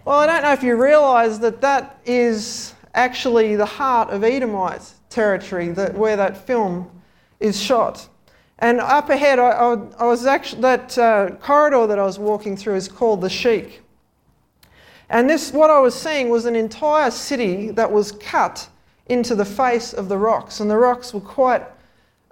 Well, 0.04 0.18
I 0.18 0.26
don't 0.26 0.42
know 0.42 0.52
if 0.52 0.62
you 0.62 0.76
realise 0.76 1.38
that 1.38 1.62
that 1.62 1.98
is 2.04 2.74
actually 2.94 3.56
the 3.56 3.66
heart 3.66 4.10
of 4.10 4.22
Edomite 4.22 4.92
territory, 5.08 5.70
that, 5.70 5.94
where 5.94 6.16
that 6.16 6.36
film 6.46 6.90
is 7.40 7.60
shot. 7.60 8.06
And 8.58 8.80
up 8.80 9.08
ahead, 9.08 9.38
I, 9.38 9.50
I, 9.50 9.72
I 9.98 10.06
was 10.06 10.26
actually, 10.26 10.62
that 10.62 10.96
uh, 10.98 11.30
corridor 11.40 11.86
that 11.86 11.98
I 11.98 12.04
was 12.04 12.18
walking 12.18 12.56
through 12.56 12.76
is 12.76 12.86
called 12.86 13.22
the 13.22 13.28
Siq. 13.28 13.80
And 15.08 15.30
this, 15.30 15.52
what 15.52 15.70
I 15.70 15.78
was 15.80 15.94
seeing 15.94 16.28
was 16.28 16.46
an 16.46 16.56
entire 16.56 17.10
city 17.10 17.70
that 17.72 17.90
was 17.90 18.12
cut 18.12 18.68
into 19.06 19.34
the 19.34 19.44
face 19.44 19.92
of 19.92 20.08
the 20.08 20.18
rocks. 20.18 20.60
And 20.60 20.70
the 20.70 20.76
rocks 20.76 21.14
were 21.14 21.20
quite 21.20 21.62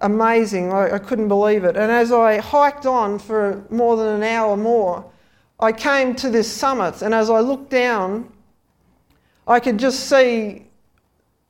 amazing. 0.00 0.72
I, 0.72 0.94
I 0.94 0.98
couldn't 0.98 1.28
believe 1.28 1.64
it. 1.64 1.76
And 1.76 1.92
as 1.92 2.10
I 2.10 2.38
hiked 2.38 2.86
on 2.86 3.18
for 3.18 3.64
more 3.70 3.96
than 3.96 4.08
an 4.08 4.22
hour 4.22 4.56
more, 4.56 5.04
I 5.60 5.72
came 5.72 6.16
to 6.16 6.30
this 6.30 6.50
summit. 6.50 7.02
And 7.02 7.14
as 7.14 7.30
I 7.30 7.40
looked 7.40 7.70
down, 7.70 8.32
I 9.46 9.60
could 9.60 9.78
just 9.78 10.08
see 10.08 10.66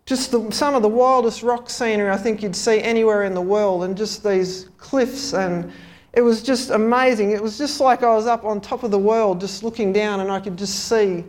just 0.06 0.32
the, 0.32 0.50
some 0.50 0.74
of 0.74 0.82
the 0.82 0.88
wildest 0.88 1.42
rock 1.42 1.70
scenery 1.70 2.10
I 2.10 2.16
think 2.16 2.42
you'd 2.42 2.56
see 2.56 2.80
anywhere 2.80 3.24
in 3.24 3.34
the 3.34 3.40
world, 3.40 3.84
and 3.84 3.96
just 3.96 4.22
these 4.22 4.68
cliffs, 4.76 5.32
and 5.32 5.72
it 6.14 6.22
was 6.22 6.42
just 6.42 6.70
amazing. 6.70 7.32
It 7.32 7.42
was 7.42 7.58
just 7.58 7.80
like 7.80 8.04
I 8.04 8.14
was 8.14 8.26
up 8.26 8.44
on 8.44 8.60
top 8.60 8.84
of 8.84 8.92
the 8.92 8.98
world, 8.98 9.40
just 9.40 9.64
looking 9.64 9.92
down, 9.92 10.20
and 10.20 10.30
I 10.30 10.38
could 10.38 10.56
just 10.56 10.88
see 10.88 11.24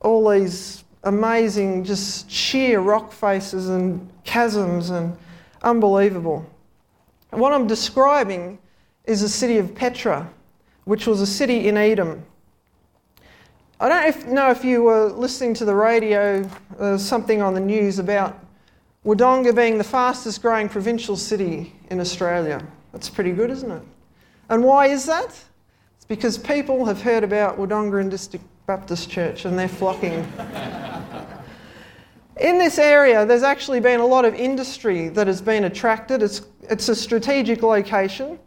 all 0.00 0.28
these 0.28 0.84
amazing, 1.04 1.82
just 1.84 2.30
sheer 2.30 2.80
rock 2.80 3.10
faces 3.10 3.70
and 3.70 4.06
chasms, 4.24 4.90
and 4.90 5.16
unbelievable. 5.62 6.44
And 7.32 7.40
what 7.40 7.54
I'm 7.54 7.66
describing 7.66 8.58
is 9.04 9.22
the 9.22 9.28
city 9.30 9.56
of 9.56 9.74
Petra, 9.74 10.28
which 10.84 11.06
was 11.06 11.22
a 11.22 11.26
city 11.26 11.66
in 11.66 11.78
Edom. 11.78 12.22
I 13.80 13.88
don't 13.88 14.28
know 14.28 14.50
if 14.50 14.62
you 14.62 14.82
were 14.82 15.06
listening 15.06 15.54
to 15.54 15.64
the 15.64 15.74
radio, 15.74 16.48
uh, 16.78 16.98
something 16.98 17.40
on 17.40 17.54
the 17.54 17.60
news 17.60 17.98
about 17.98 18.38
Wodonga 19.06 19.56
being 19.56 19.78
the 19.78 19.84
fastest 19.84 20.42
growing 20.42 20.68
provincial 20.68 21.16
city 21.16 21.72
in 21.88 21.98
Australia. 21.98 22.66
That's 22.92 23.08
pretty 23.08 23.32
good, 23.32 23.50
isn't 23.50 23.70
it? 23.70 23.82
And 24.48 24.64
why 24.64 24.86
is 24.86 25.06
that? 25.06 25.28
It's 25.96 26.06
because 26.06 26.38
people 26.38 26.84
have 26.86 27.02
heard 27.02 27.24
about 27.24 27.58
Wodonga 27.58 28.08
District 28.08 28.44
Baptist 28.66 29.10
Church 29.10 29.44
and 29.44 29.58
they're 29.58 29.68
flocking. 29.68 30.26
in 32.40 32.58
this 32.58 32.78
area, 32.78 33.26
there's 33.26 33.42
actually 33.42 33.80
been 33.80 34.00
a 34.00 34.06
lot 34.06 34.24
of 34.24 34.34
industry 34.34 35.08
that 35.10 35.26
has 35.26 35.42
been 35.42 35.64
attracted. 35.64 36.22
It's, 36.22 36.42
it's 36.62 36.88
a 36.88 36.94
strategic 36.94 37.62
location. 37.62 38.38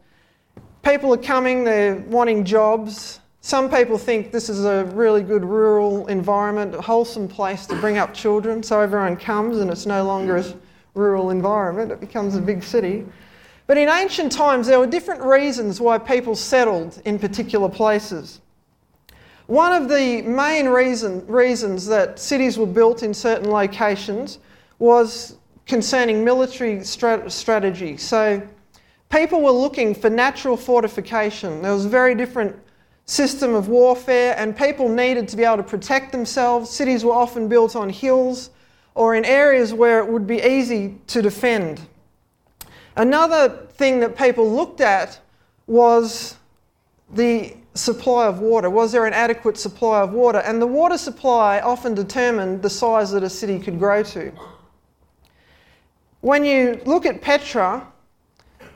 People 0.84 1.14
are 1.14 1.18
coming, 1.18 1.64
they're 1.64 1.98
wanting 1.98 2.44
jobs, 2.44 3.22
some 3.44 3.72
people 3.72 3.98
think 3.98 4.32
this 4.32 4.50
is 4.50 4.66
a 4.66 4.86
really 4.94 5.24
good 5.24 5.44
rural 5.44 6.06
environment, 6.08 6.76
a 6.76 6.82
wholesome 6.82 7.28
place 7.28 7.66
to 7.66 7.76
bring 7.76 7.98
up 7.98 8.14
children, 8.14 8.62
so 8.62 8.80
everyone 8.80 9.18
comes 9.18 9.58
and 9.58 9.72
it's 9.72 9.88
no 9.88 10.04
longer 10.04 10.38
a 10.38 10.46
rural 10.94 11.32
environment, 11.32 11.92
it 11.92 12.00
becomes 12.00 12.36
a 12.36 12.42
big 12.42 12.62
city. 12.62 13.04
But 13.72 13.78
in 13.78 13.88
ancient 13.88 14.34
times, 14.34 14.68
there 14.68 14.80
were 14.80 14.86
different 14.86 15.24
reasons 15.24 15.80
why 15.80 15.98
people 15.98 16.36
settled 16.36 17.02
in 17.06 17.18
particular 17.18 17.70
places. 17.70 18.42
One 19.48 19.72
of 19.72 19.88
the 19.88 20.24
main 20.24 20.68
reason, 20.68 21.26
reasons 21.26 21.86
that 21.86 22.20
cities 22.20 22.58
were 22.58 22.66
built 22.66 23.02
in 23.02 23.14
certain 23.14 23.50
locations 23.50 24.40
was 24.80 25.38
concerning 25.66 26.26
military 26.26 26.84
strategy. 26.84 27.96
So 27.96 28.46
people 29.10 29.40
were 29.42 29.52
looking 29.52 29.96
for 29.96 30.10
natural 30.10 30.58
fortification. 30.58 31.62
There 31.62 31.72
was 31.72 31.86
a 31.86 31.90
very 31.90 32.14
different 32.14 32.54
system 33.06 33.56
of 33.56 33.70
warfare, 33.70 34.36
and 34.38 34.54
people 34.54 34.90
needed 34.90 35.30
to 35.30 35.38
be 35.38 35.46
able 35.46 35.56
to 35.56 35.64
protect 35.64 36.12
themselves. 36.12 36.70
Cities 36.70 37.06
were 37.06 37.14
often 37.14 37.48
built 37.48 37.78
on 37.78 37.88
hills 37.88 38.50
or 38.96 39.16
in 39.16 39.24
areas 39.24 39.74
where 39.74 40.00
it 40.00 40.12
would 40.12 40.28
be 40.28 40.42
easy 40.42 40.98
to 41.08 41.22
defend. 41.22 41.80
Another 42.96 43.68
thing 43.74 44.00
that 44.02 44.18
people 44.18 44.50
looked 44.50 44.82
at 44.82 45.20
was 45.68 46.36
the 47.14 47.56
supply 47.74 48.28
of 48.28 48.40
water. 48.40 48.70
Was 48.70 48.92
there 48.92 49.06
an 49.06 49.14
adequate 49.14 49.58
supply 49.58 50.02
of 50.02 50.12
water? 50.12 50.40
And 50.40 50.62
the 50.62 50.68
water 50.68 50.98
supply 50.98 51.60
often 51.60 51.94
determined 51.94 52.62
the 52.62 52.70
size 52.70 53.12
that 53.12 53.24
a 53.24 53.30
city 53.30 53.60
could 53.60 53.80
grow 53.80 54.04
to. 54.04 54.32
When 56.20 56.46
you 56.46 56.82
look 56.86 57.06
at 57.06 57.22
Petra 57.22 57.88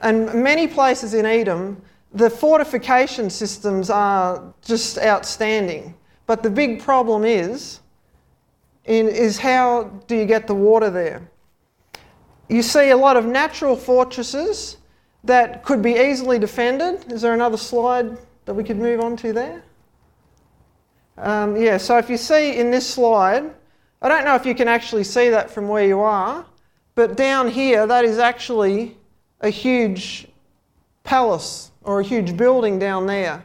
and 0.02 0.34
many 0.34 0.68
places 0.68 1.14
in 1.14 1.26
Edom, 1.26 1.82
the 2.14 2.30
fortification 2.30 3.30
systems 3.30 3.90
are 3.90 4.54
just 4.62 4.98
outstanding. 4.98 5.94
But 6.26 6.42
the 6.42 6.50
big 6.50 6.82
problem 6.82 7.26
is, 7.26 7.82
in, 8.86 9.08
is 9.08 9.38
how 9.38 9.84
do 10.08 10.16
you 10.16 10.26
get 10.26 10.48
the 10.48 10.56
water 10.56 10.90
there? 10.90 11.30
You 12.48 12.62
see 12.62 12.90
a 12.90 12.98
lot 12.98 13.18
of 13.18 13.26
natural 13.26 13.76
fortresses 13.76 14.78
that 15.24 15.64
could 15.64 15.82
be 15.82 15.94
easily 15.94 16.38
defended. 16.38 17.12
Is 17.12 17.22
there 17.22 17.34
another 17.34 17.58
slide 17.58 18.18
that 18.46 18.54
we 18.54 18.64
could 18.64 18.78
move 18.78 19.00
on 19.00 19.18
to 19.18 19.34
there? 19.34 19.64
Um, 21.18 21.56
yeah, 21.56 21.78
so 21.78 21.98
if 21.98 22.10
you 22.10 22.18
see 22.18 22.58
in 22.58 22.70
this 22.70 22.88
slide, 22.88 23.52
I 24.02 24.10
don't 24.10 24.26
know 24.26 24.36
if 24.36 24.46
you 24.46 24.54
can 24.54 24.68
actually 24.68 25.06
see 25.06 25.30
that 25.30 25.50
from 25.50 25.68
where 25.68 25.86
you 25.86 26.00
are, 26.02 26.46
but 26.94 27.18
down 27.18 27.48
here, 27.48 27.88
that 27.88 28.06
is 28.06 28.20
actually 28.20 28.98
a 29.42 29.50
huge 29.50 30.28
palace 31.04 31.72
or 31.84 32.02
a 32.02 32.04
huge 32.04 32.36
building 32.38 32.78
down 32.78 33.08
there, 33.08 33.44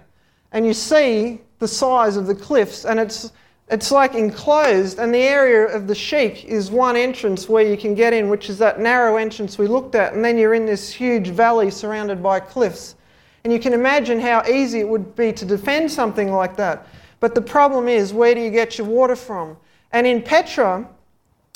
and 0.52 0.66
you 0.66 0.74
see 0.74 1.40
the 1.60 1.68
size 1.68 2.16
of 2.16 2.26
the 2.26 2.34
cliffs, 2.34 2.84
and 2.84 2.98
it's 2.98 3.32
it's 3.70 3.92
like 3.92 4.14
enclosed, 4.14 4.98
and 4.98 5.14
the 5.14 5.18
area 5.18 5.66
of 5.66 5.86
the 5.86 5.94
Siq 5.94 6.44
is 6.44 6.72
one 6.72 6.96
entrance 6.96 7.48
where 7.48 7.64
you 7.64 7.76
can 7.76 7.94
get 7.94 8.12
in, 8.12 8.28
which 8.28 8.50
is 8.50 8.58
that 8.58 8.80
narrow 8.80 9.16
entrance 9.16 9.58
we 9.58 9.68
looked 9.68 9.94
at, 9.94 10.12
and 10.12 10.24
then 10.24 10.36
you're 10.36 10.54
in 10.54 10.66
this 10.66 10.92
huge 10.92 11.28
valley 11.28 11.70
surrounded 11.70 12.20
by 12.20 12.40
cliffs. 12.40 12.96
And 13.44 13.52
you 13.52 13.60
can 13.60 13.72
imagine 13.72 14.18
how 14.18 14.42
easy 14.44 14.80
it 14.80 14.88
would 14.88 15.14
be 15.14 15.32
to 15.34 15.44
defend 15.44 15.90
something 15.90 16.32
like 16.32 16.56
that. 16.56 16.88
But 17.20 17.34
the 17.36 17.42
problem 17.42 17.86
is, 17.86 18.12
where 18.12 18.34
do 18.34 18.40
you 18.40 18.50
get 18.50 18.76
your 18.76 18.88
water 18.88 19.14
from? 19.14 19.56
And 19.92 20.06
in 20.06 20.20
Petra, 20.20 20.88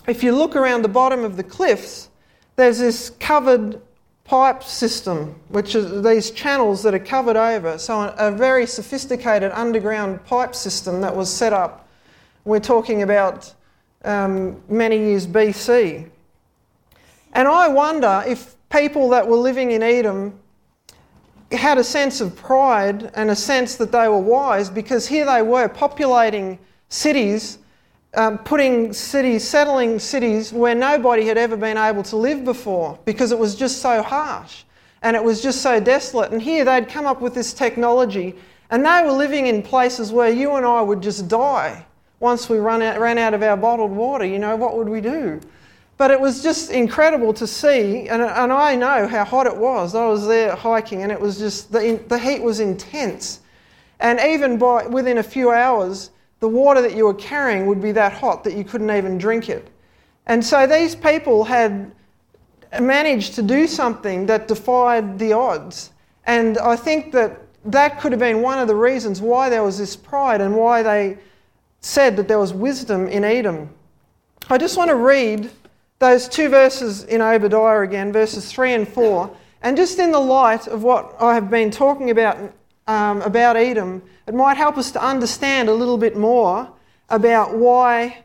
if 0.06 0.22
you 0.22 0.36
look 0.36 0.54
around 0.54 0.82
the 0.82 0.88
bottom 0.88 1.24
of 1.24 1.36
the 1.36 1.42
cliffs, 1.42 2.10
there's 2.56 2.78
this 2.78 3.10
covered 3.18 3.80
pipe 4.24 4.62
system, 4.62 5.34
which 5.48 5.74
is 5.74 6.02
these 6.02 6.30
channels 6.30 6.82
that 6.84 6.94
are 6.94 6.98
covered 6.98 7.36
over. 7.36 7.76
So, 7.78 8.14
a 8.16 8.30
very 8.30 8.66
sophisticated 8.66 9.50
underground 9.52 10.24
pipe 10.24 10.54
system 10.54 11.00
that 11.00 11.14
was 11.14 11.28
set 11.28 11.52
up. 11.52 11.83
We're 12.46 12.60
talking 12.60 13.02
about 13.02 13.54
um, 14.04 14.62
many 14.68 14.98
years 14.98 15.26
BC. 15.26 16.10
And 17.32 17.48
I 17.48 17.68
wonder 17.68 18.22
if 18.26 18.54
people 18.68 19.08
that 19.10 19.26
were 19.26 19.36
living 19.36 19.70
in 19.70 19.82
Edom 19.82 20.38
had 21.50 21.78
a 21.78 21.84
sense 21.84 22.20
of 22.20 22.36
pride 22.36 23.10
and 23.14 23.30
a 23.30 23.36
sense 23.36 23.76
that 23.76 23.92
they 23.92 24.08
were 24.08 24.18
wise 24.18 24.68
because 24.68 25.06
here 25.06 25.24
they 25.24 25.40
were 25.40 25.68
populating 25.68 26.58
cities, 26.90 27.58
um, 28.12 28.36
putting 28.38 28.92
cities, 28.92 29.46
settling 29.46 29.98
cities 29.98 30.52
where 30.52 30.74
nobody 30.74 31.24
had 31.24 31.38
ever 31.38 31.56
been 31.56 31.78
able 31.78 32.02
to 32.02 32.16
live 32.16 32.44
before 32.44 32.98
because 33.06 33.32
it 33.32 33.38
was 33.38 33.54
just 33.54 33.80
so 33.80 34.02
harsh 34.02 34.64
and 35.00 35.16
it 35.16 35.24
was 35.24 35.42
just 35.42 35.62
so 35.62 35.80
desolate. 35.80 36.30
And 36.30 36.42
here 36.42 36.64
they'd 36.66 36.88
come 36.88 37.06
up 37.06 37.22
with 37.22 37.34
this 37.34 37.54
technology 37.54 38.34
and 38.70 38.84
they 38.84 39.02
were 39.02 39.12
living 39.12 39.46
in 39.46 39.62
places 39.62 40.12
where 40.12 40.30
you 40.30 40.56
and 40.56 40.66
I 40.66 40.82
would 40.82 41.00
just 41.00 41.26
die 41.26 41.86
once 42.24 42.48
we 42.48 42.56
run 42.56 42.80
out, 42.80 42.98
ran 42.98 43.18
out 43.18 43.34
of 43.34 43.42
our 43.42 43.56
bottled 43.56 43.92
water. 43.92 44.24
You 44.24 44.38
know, 44.38 44.56
what 44.56 44.76
would 44.78 44.88
we 44.88 45.02
do? 45.02 45.40
But 45.98 46.10
it 46.10 46.18
was 46.18 46.42
just 46.42 46.70
incredible 46.70 47.34
to 47.34 47.46
see, 47.46 48.08
and, 48.08 48.22
and 48.22 48.50
I 48.52 48.74
know 48.74 49.06
how 49.06 49.24
hot 49.24 49.46
it 49.46 49.56
was. 49.56 49.94
I 49.94 50.06
was 50.06 50.26
there 50.26 50.56
hiking, 50.56 51.02
and 51.02 51.12
it 51.12 51.20
was 51.20 51.38
just 51.38 51.70
the, 51.70 52.02
the 52.08 52.18
heat 52.18 52.42
was 52.42 52.58
intense. 52.60 53.40
And 54.00 54.18
even 54.18 54.58
by 54.58 54.86
within 54.86 55.18
a 55.18 55.22
few 55.22 55.52
hours, 55.52 56.10
the 56.40 56.48
water 56.48 56.80
that 56.80 56.96
you 56.96 57.04
were 57.04 57.14
carrying 57.14 57.66
would 57.66 57.82
be 57.82 57.92
that 57.92 58.14
hot 58.14 58.42
that 58.44 58.54
you 58.54 58.64
couldn't 58.64 58.90
even 58.90 59.18
drink 59.18 59.48
it. 59.48 59.68
And 60.26 60.42
so 60.42 60.66
these 60.66 60.96
people 60.96 61.44
had 61.44 61.92
managed 62.80 63.34
to 63.34 63.42
do 63.42 63.66
something 63.66 64.26
that 64.26 64.48
defied 64.48 65.18
the 65.18 65.34
odds. 65.34 65.92
And 66.26 66.56
I 66.58 66.74
think 66.74 67.12
that 67.12 67.42
that 67.66 68.00
could 68.00 68.12
have 68.12 68.18
been 68.18 68.40
one 68.40 68.58
of 68.58 68.66
the 68.66 68.74
reasons 68.74 69.20
why 69.20 69.50
there 69.50 69.62
was 69.62 69.76
this 69.78 69.94
pride 69.94 70.40
and 70.40 70.56
why 70.56 70.82
they 70.82 71.18
said 71.84 72.16
that 72.16 72.28
there 72.28 72.38
was 72.38 72.54
wisdom 72.54 73.06
in 73.08 73.24
Edom. 73.24 73.68
I 74.48 74.56
just 74.56 74.78
want 74.78 74.88
to 74.88 74.96
read 74.96 75.50
those 75.98 76.28
two 76.28 76.48
verses 76.48 77.04
in 77.04 77.20
Obadiah 77.20 77.80
again, 77.80 78.10
verses 78.10 78.50
3 78.50 78.72
and 78.72 78.88
4, 78.88 79.36
and 79.60 79.76
just 79.76 79.98
in 79.98 80.10
the 80.10 80.18
light 80.18 80.66
of 80.66 80.82
what 80.82 81.14
I 81.20 81.34
have 81.34 81.50
been 81.50 81.70
talking 81.70 82.10
about 82.10 82.38
um, 82.86 83.20
about 83.22 83.56
Edom, 83.56 84.02
it 84.26 84.34
might 84.34 84.56
help 84.56 84.78
us 84.78 84.90
to 84.92 85.02
understand 85.02 85.68
a 85.68 85.74
little 85.74 85.96
bit 85.96 86.16
more 86.16 86.70
about 87.10 87.54
why 87.54 88.22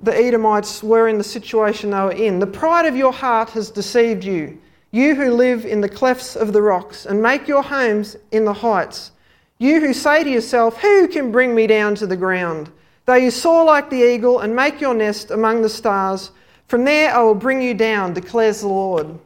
the 0.00 0.14
Edomites 0.14 0.82
were 0.82 1.08
in 1.08 1.18
the 1.18 1.24
situation 1.24 1.90
they 1.90 2.00
were 2.00 2.12
in. 2.12 2.38
The 2.38 2.46
pride 2.46 2.86
of 2.86 2.96
your 2.96 3.12
heart 3.12 3.50
has 3.50 3.70
deceived 3.70 4.24
you, 4.24 4.58
you 4.90 5.14
who 5.14 5.32
live 5.32 5.64
in 5.64 5.80
the 5.80 5.88
clefts 5.88 6.36
of 6.36 6.52
the 6.52 6.62
rocks 6.62 7.06
and 7.06 7.22
make 7.22 7.48
your 7.48 7.62
homes 7.62 8.16
in 8.32 8.44
the 8.44 8.52
heights. 8.52 9.12
You 9.58 9.80
who 9.80 9.92
say 9.92 10.24
to 10.24 10.30
yourself, 10.30 10.80
Who 10.80 11.08
can 11.08 11.32
bring 11.32 11.54
me 11.54 11.66
down 11.66 11.94
to 11.96 12.06
the 12.06 12.16
ground? 12.16 12.70
Though 13.08 13.14
you 13.14 13.30
soar 13.30 13.64
like 13.64 13.88
the 13.88 14.02
eagle 14.02 14.40
and 14.40 14.54
make 14.54 14.82
your 14.82 14.92
nest 14.92 15.30
among 15.30 15.62
the 15.62 15.70
stars, 15.70 16.30
from 16.66 16.84
there 16.84 17.10
I 17.10 17.22
will 17.22 17.34
bring 17.34 17.62
you 17.62 17.72
down, 17.72 18.12
declares 18.12 18.60
the 18.60 18.68
Lord. 18.68 19.18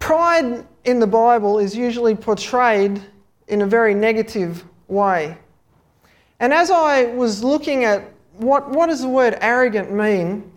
Pride 0.00 0.66
in 0.84 0.98
the 0.98 1.06
Bible 1.06 1.60
is 1.60 1.76
usually 1.76 2.16
portrayed 2.16 3.00
in 3.46 3.62
a 3.62 3.66
very 3.66 3.94
negative 3.94 4.64
way. 4.88 5.38
And 6.40 6.52
as 6.52 6.72
I 6.72 7.04
was 7.04 7.44
looking 7.44 7.84
at 7.84 8.12
what, 8.36 8.68
what 8.68 8.88
does 8.88 9.02
the 9.02 9.08
word 9.08 9.38
arrogant 9.40 9.92
mean, 9.92 10.50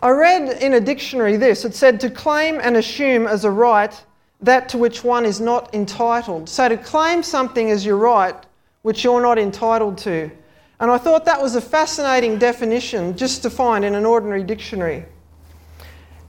I 0.00 0.08
read 0.08 0.62
in 0.62 0.72
a 0.72 0.80
dictionary 0.80 1.36
this 1.36 1.66
it 1.66 1.74
said 1.74 2.00
to 2.00 2.08
claim 2.08 2.58
and 2.62 2.78
assume 2.78 3.26
as 3.26 3.44
a 3.44 3.50
right 3.50 3.92
that 4.40 4.70
to 4.70 4.78
which 4.78 5.04
one 5.04 5.26
is 5.26 5.42
not 5.42 5.74
entitled. 5.74 6.48
So 6.48 6.70
to 6.70 6.78
claim 6.78 7.22
something 7.22 7.70
as 7.70 7.84
your 7.84 7.98
right 7.98 8.46
which 8.86 9.02
you're 9.02 9.20
not 9.20 9.36
entitled 9.36 9.98
to. 9.98 10.30
And 10.78 10.92
I 10.92 10.96
thought 10.96 11.24
that 11.24 11.42
was 11.42 11.56
a 11.56 11.60
fascinating 11.60 12.38
definition 12.38 13.16
just 13.16 13.42
to 13.42 13.50
find 13.50 13.84
in 13.84 13.96
an 13.96 14.06
ordinary 14.06 14.44
dictionary. 14.44 15.04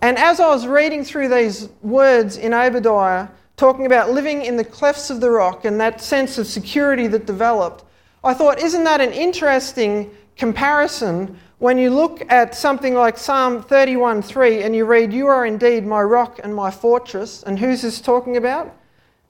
And 0.01 0.17
as 0.17 0.39
I 0.39 0.47
was 0.47 0.65
reading 0.65 1.03
through 1.03 1.27
these 1.27 1.69
words 1.83 2.35
in 2.35 2.55
Obadiah, 2.55 3.27
talking 3.57 3.85
about 3.85 4.09
living 4.09 4.43
in 4.43 4.57
the 4.57 4.63
clefts 4.63 5.11
of 5.11 5.21
the 5.21 5.29
rock 5.29 5.65
and 5.65 5.79
that 5.79 6.01
sense 6.01 6.39
of 6.39 6.47
security 6.47 7.05
that 7.05 7.27
developed, 7.27 7.83
I 8.23 8.33
thought, 8.33 8.57
isn't 8.57 8.85
that 8.85 9.01
an 9.01 9.11
interesting 9.11 10.09
comparison 10.35 11.39
when 11.59 11.77
you 11.77 11.91
look 11.91 12.23
at 12.27 12.55
something 12.55 12.95
like 12.95 13.19
Psalm 13.19 13.61
31:3 13.61 14.63
and 14.63 14.75
you 14.75 14.85
read, 14.85 15.13
You 15.13 15.27
are 15.27 15.45
indeed 15.45 15.85
my 15.85 16.01
rock 16.01 16.39
and 16.43 16.55
my 16.55 16.71
fortress. 16.71 17.43
And 17.43 17.59
who's 17.59 17.83
this 17.83 18.01
talking 18.01 18.35
about? 18.35 18.75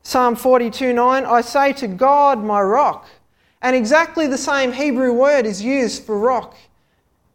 Psalm 0.01 0.37
42:9, 0.37 1.25
I 1.25 1.41
say 1.41 1.73
to 1.73 1.87
God, 1.89 2.41
my 2.41 2.61
rock. 2.61 3.09
And 3.61 3.75
exactly 3.75 4.27
the 4.27 4.37
same 4.37 4.71
Hebrew 4.71 5.13
word 5.13 5.45
is 5.45 5.61
used 5.61 6.03
for 6.03 6.17
rock 6.17 6.55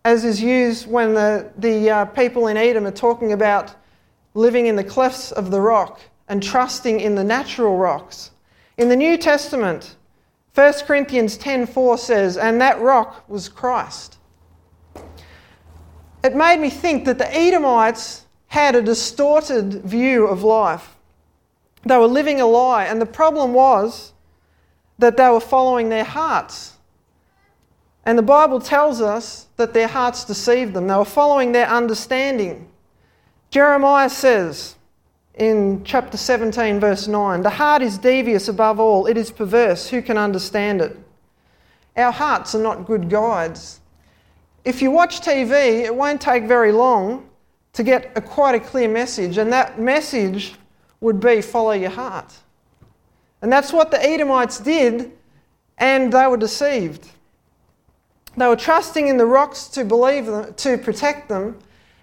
as 0.05 0.25
is 0.25 0.43
used 0.43 0.87
when 0.87 1.15
the, 1.15 1.51
the 1.59 1.91
uh, 1.91 2.05
people 2.07 2.49
in 2.49 2.57
Edom 2.57 2.87
are 2.87 2.91
talking 2.91 3.33
about 3.33 3.75
living 4.35 4.67
in 4.67 4.77
the 4.77 4.85
clefts 4.85 5.31
of 5.33 5.51
the 5.51 5.61
rock 5.61 6.01
and 6.29 6.43
trusting 6.43 7.01
in 7.01 7.15
the 7.15 7.25
natural 7.25 7.77
rocks. 7.77 8.31
In 8.79 8.89
the 8.89 8.97
New 8.97 9.17
Testament, 9.17 9.97
1 10.55 10.73
Corinthians 10.87 11.37
10:4 11.37 11.99
says, 11.99 12.37
"And 12.37 12.61
that 12.61 12.81
rock 12.81 13.25
was 13.29 13.49
Christ." 13.49 14.17
It 16.25 16.35
made 16.35 16.61
me 16.61 16.71
think 16.71 17.05
that 17.05 17.19
the 17.19 17.35
Edomites 17.35 18.27
had 18.49 18.75
a 18.75 18.83
distorted 18.83 19.83
view 19.83 20.27
of 20.27 20.43
life. 20.43 20.97
They 21.85 21.97
were 21.97 22.07
living 22.07 22.41
a 22.41 22.47
lie, 22.47 22.85
and 22.85 23.01
the 23.01 23.07
problem 23.07 23.55
was 23.55 24.12
that 24.99 25.17
they 25.17 25.29
were 25.29 25.41
following 25.41 25.89
their 25.89 26.05
hearts. 26.05 26.75
And 28.05 28.19
the 28.19 28.23
Bible 28.23 28.61
tells 28.61 29.01
us 29.01 29.47
that 29.57 29.75
their 29.75 29.89
hearts 29.89 30.25
deceived 30.25 30.75
them. 30.75 30.89
They 30.89 30.97
were 30.97 31.05
following 31.05 31.53
their 31.53 31.69
understanding. 31.69 32.69
Jeremiah 33.51 34.11
says 34.11 34.77
in 35.35 35.83
chapter 35.85 36.17
17, 36.17 36.81
verse 36.81 37.07
9 37.07 37.43
The 37.43 37.51
heart 37.51 37.83
is 37.83 37.99
devious 37.99 38.49
above 38.49 38.81
all, 38.81 39.07
it 39.07 39.17
is 39.17 39.31
perverse. 39.31 39.89
Who 39.89 40.03
can 40.03 40.19
understand 40.19 40.81
it? 40.81 40.97
Our 41.97 42.13
hearts 42.13 42.55
are 42.55 42.63
not 42.63 42.87
good 42.87 43.09
guides. 43.09 43.81
If 44.65 44.81
you 44.81 44.91
watch 44.91 45.21
TV, 45.21 45.85
it 45.85 45.95
won't 45.95 46.21
take 46.21 46.45
very 46.45 46.73
long 46.73 47.29
to 47.73 47.83
get 47.83 48.13
a, 48.17 48.21
quite 48.21 48.55
a 48.55 48.61
clear 48.61 48.89
message, 48.89 49.39
and 49.39 49.53
that 49.53 49.81
message 49.81 50.55
would 51.01 51.21
be 51.21 51.41
follow 51.43 51.73
your 51.73 51.91
heart. 51.91 52.33
And 53.43 53.53
that's 53.53 53.73
what 53.73 53.91
the 53.91 54.03
Edomites 54.03 54.59
did, 54.61 55.13
and 55.77 56.13
they 56.13 56.27
were 56.29 56.37
deceived. 56.37 57.09
They 58.37 58.47
were 58.47 58.57
trusting 58.57 59.09
in 59.09 59.17
the 59.17 59.27
rocks 59.27 59.67
to 59.69 59.85
believe 59.85 60.27
them, 60.27 60.55
to 60.55 60.79
protect 60.79 61.29
them, 61.29 61.59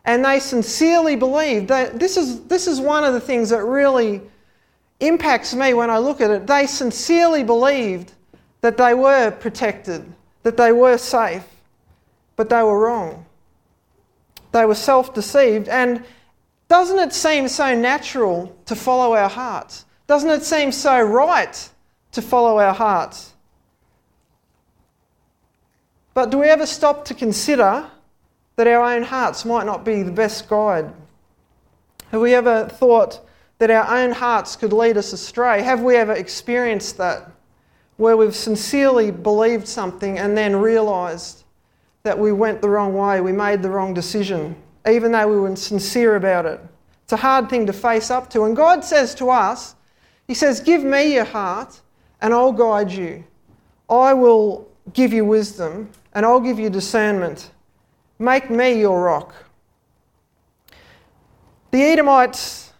and 0.05 0.23
they 0.23 0.39
sincerely 0.39 1.15
believed. 1.15 1.69
That, 1.69 1.97
this, 1.97 2.17
is, 2.17 2.41
this 2.43 2.67
is 2.67 2.79
one 2.79 3.03
of 3.03 3.13
the 3.13 3.21
things 3.21 3.49
that 3.49 3.63
really 3.63 4.21
impacts 4.99 5.55
me 5.55 5.73
when 5.73 5.89
I 5.89 5.97
look 5.97 6.21
at 6.21 6.29
it. 6.29 6.45
They 6.45 6.67
sincerely 6.67 7.43
believed 7.43 8.11
that 8.61 8.77
they 8.77 8.93
were 8.93 9.31
protected, 9.31 10.03
that 10.43 10.57
they 10.57 10.73
were 10.73 10.97
safe, 10.97 11.45
but 12.35 12.49
they 12.49 12.61
were 12.61 12.79
wrong. 12.79 13.25
They 14.51 14.65
were 14.65 14.75
self 14.75 15.13
deceived. 15.13 15.69
And 15.69 16.03
doesn't 16.67 16.99
it 16.99 17.13
seem 17.13 17.47
so 17.47 17.75
natural 17.75 18.55
to 18.65 18.75
follow 18.75 19.15
our 19.15 19.29
hearts? 19.29 19.85
Doesn't 20.09 20.31
it 20.31 20.41
seem 20.41 20.71
so 20.71 20.99
right 20.99 21.69
to 22.13 22.21
follow 22.23 22.57
our 22.57 22.73
hearts? 22.73 23.33
But 26.15 26.31
do 26.31 26.39
we 26.39 26.47
ever 26.47 26.65
stop 26.65 27.05
to 27.05 27.13
consider 27.13 27.85
that 28.55 28.65
our 28.65 28.81
own 28.83 29.03
hearts 29.03 29.45
might 29.45 29.67
not 29.67 29.85
be 29.85 30.01
the 30.01 30.11
best 30.11 30.49
guide? 30.49 30.91
Have 32.09 32.21
we 32.21 32.33
ever 32.33 32.67
thought 32.67 33.23
that 33.59 33.69
our 33.69 33.87
own 33.99 34.09
hearts 34.09 34.55
could 34.55 34.73
lead 34.73 34.97
us 34.97 35.13
astray? 35.13 35.61
Have 35.61 35.83
we 35.83 35.95
ever 35.95 36.13
experienced 36.13 36.97
that? 36.97 37.31
Where 37.97 38.17
we've 38.17 38.35
sincerely 38.35 39.11
believed 39.11 39.67
something 39.67 40.17
and 40.17 40.35
then 40.35 40.55
realised 40.55 41.43
that 42.01 42.17
we 42.17 42.31
went 42.31 42.63
the 42.63 42.69
wrong 42.69 42.95
way, 42.95 43.21
we 43.21 43.31
made 43.31 43.61
the 43.61 43.69
wrong 43.69 43.93
decision, 43.93 44.55
even 44.89 45.11
though 45.11 45.27
we 45.27 45.39
were 45.39 45.55
sincere 45.55 46.15
about 46.15 46.47
it. 46.47 46.59
It's 47.03 47.13
a 47.13 47.17
hard 47.17 47.47
thing 47.47 47.67
to 47.67 47.73
face 47.73 48.09
up 48.09 48.27
to. 48.31 48.45
And 48.45 48.55
God 48.55 48.83
says 48.83 49.13
to 49.15 49.29
us, 49.29 49.75
he 50.29 50.35
says, 50.35 50.59
Give 50.59 50.83
me 50.83 51.15
your 51.15 51.25
heart 51.25 51.81
and 52.21 52.35
I'll 52.35 52.53
guide 52.53 52.91
you. 52.91 53.23
I 53.89 54.13
will 54.13 54.69
give 54.93 55.11
you 55.11 55.25
wisdom 55.25 55.89
and 56.13 56.23
I'll 56.23 56.39
give 56.39 56.59
you 56.59 56.69
discernment. 56.69 57.49
Make 58.19 58.51
me 58.51 58.79
your 58.79 59.01
rock. 59.01 59.33
The 61.71 61.81
Edomites 61.81 62.71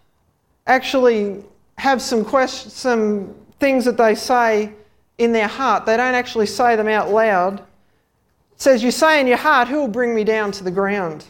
actually 0.68 1.44
have 1.80 2.04
some, 2.04 2.24
questions, 2.24 2.72
some 2.76 3.34
things 3.60 3.84
that 3.86 3.98
they 3.98 4.14
say 4.14 4.72
in 5.18 5.32
their 5.32 5.48
heart. 5.48 5.88
They 5.88 5.98
don't 5.98 6.14
actually 6.14 6.46
say 6.46 6.76
them 6.76 6.88
out 6.88 7.10
loud. 7.10 7.62
It 7.62 8.62
says, 8.62 8.84
You 8.84 8.92
say 8.92 9.22
in 9.22 9.26
your 9.26 9.38
heart, 9.38 9.70
Who 9.70 9.80
will 9.80 9.88
bring 9.88 10.14
me 10.14 10.24
down 10.24 10.52
to 10.52 10.64
the 10.64 10.70
ground? 10.70 11.26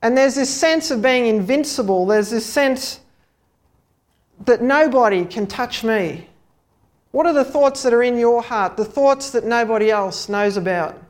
And 0.00 0.16
there's 0.16 0.36
this 0.36 0.48
sense 0.48 0.90
of 0.90 1.02
being 1.02 1.26
invincible. 1.26 2.06
There's 2.06 2.30
this 2.30 2.46
sense 2.46 3.00
that 4.44 4.62
nobody 4.62 5.24
can 5.24 5.46
touch 5.46 5.84
me? 5.84 6.28
What 7.10 7.26
are 7.26 7.32
the 7.32 7.44
thoughts 7.44 7.82
that 7.82 7.92
are 7.92 8.02
in 8.02 8.16
your 8.18 8.42
heart, 8.42 8.76
the 8.76 8.84
thoughts 8.84 9.30
that 9.30 9.44
nobody 9.44 9.90
else 9.90 10.28
knows 10.28 10.56
about? 10.56 11.00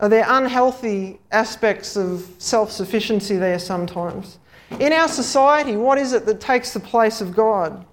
Are 0.00 0.08
there 0.08 0.24
unhealthy 0.28 1.18
aspects 1.32 1.96
of 1.96 2.30
self 2.38 2.70
sufficiency 2.70 3.36
there 3.36 3.58
sometimes? 3.58 4.38
In 4.78 4.92
our 4.92 5.08
society, 5.08 5.76
what 5.76 5.98
is 5.98 6.12
it 6.12 6.26
that 6.26 6.40
takes 6.40 6.72
the 6.72 6.80
place 6.80 7.20
of 7.20 7.34
God? 7.34 7.84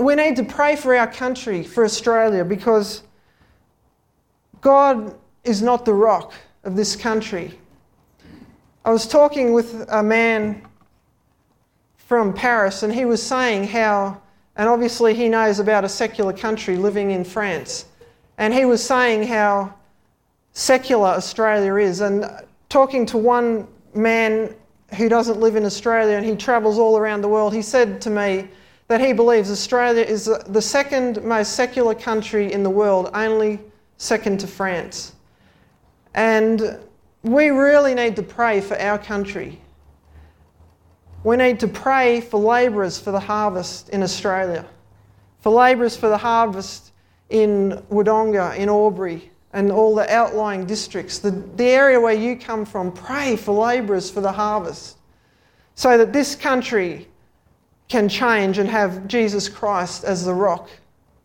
We 0.00 0.14
need 0.14 0.36
to 0.36 0.44
pray 0.44 0.76
for 0.76 0.94
our 0.94 1.10
country, 1.10 1.64
for 1.64 1.84
Australia, 1.84 2.44
because 2.44 3.02
God 4.60 5.16
is 5.42 5.60
not 5.60 5.84
the 5.84 5.94
rock 5.94 6.32
of 6.62 6.76
this 6.76 6.94
country. 6.94 7.58
I 8.84 8.90
was 8.90 9.06
talking 9.06 9.52
with 9.52 9.84
a 9.88 10.02
man 10.02 10.62
from 12.12 12.34
Paris, 12.34 12.82
and 12.82 12.92
he 12.92 13.06
was 13.06 13.22
saying 13.22 13.66
how, 13.66 14.20
and 14.56 14.68
obviously 14.68 15.14
he 15.14 15.30
knows 15.30 15.60
about 15.60 15.82
a 15.82 15.88
secular 15.88 16.30
country 16.30 16.76
living 16.76 17.10
in 17.10 17.24
France, 17.24 17.86
and 18.36 18.52
he 18.52 18.66
was 18.66 18.84
saying 18.84 19.22
how 19.22 19.72
secular 20.52 21.08
Australia 21.08 21.76
is. 21.76 22.02
And 22.02 22.30
talking 22.68 23.06
to 23.06 23.16
one 23.16 23.66
man 23.94 24.54
who 24.98 25.08
doesn't 25.08 25.40
live 25.40 25.56
in 25.56 25.64
Australia 25.64 26.18
and 26.18 26.26
he 26.26 26.36
travels 26.36 26.78
all 26.78 26.98
around 26.98 27.22
the 27.22 27.28
world, 27.28 27.54
he 27.54 27.62
said 27.62 27.98
to 28.02 28.10
me 28.10 28.46
that 28.88 29.00
he 29.00 29.14
believes 29.14 29.50
Australia 29.50 30.02
is 30.02 30.26
the 30.48 30.60
second 30.60 31.24
most 31.24 31.54
secular 31.54 31.94
country 31.94 32.52
in 32.52 32.62
the 32.62 32.68
world, 32.68 33.08
only 33.14 33.58
second 33.96 34.38
to 34.40 34.46
France. 34.46 35.14
And 36.12 36.78
we 37.22 37.48
really 37.48 37.94
need 37.94 38.16
to 38.16 38.22
pray 38.22 38.60
for 38.60 38.78
our 38.78 38.98
country. 38.98 39.58
We 41.24 41.36
need 41.36 41.60
to 41.60 41.68
pray 41.68 42.20
for 42.20 42.40
labourers 42.40 42.98
for 42.98 43.12
the 43.12 43.20
harvest 43.20 43.88
in 43.90 44.02
Australia, 44.02 44.66
for 45.40 45.52
labourers 45.52 45.96
for 45.96 46.08
the 46.08 46.18
harvest 46.18 46.92
in 47.30 47.82
Wodonga, 47.90 48.56
in 48.56 48.68
Albury, 48.68 49.30
and 49.52 49.70
all 49.70 49.94
the 49.94 50.10
outlying 50.12 50.66
districts, 50.66 51.18
the, 51.18 51.30
the 51.30 51.64
area 51.64 52.00
where 52.00 52.14
you 52.14 52.36
come 52.36 52.64
from. 52.64 52.90
Pray 52.90 53.36
for 53.36 53.52
labourers 53.52 54.10
for 54.10 54.20
the 54.20 54.32
harvest 54.32 54.96
so 55.74 55.96
that 55.96 56.12
this 56.12 56.34
country 56.34 57.08
can 57.88 58.08
change 58.08 58.58
and 58.58 58.68
have 58.68 59.06
Jesus 59.06 59.48
Christ 59.48 60.04
as 60.04 60.24
the 60.24 60.34
rock 60.34 60.70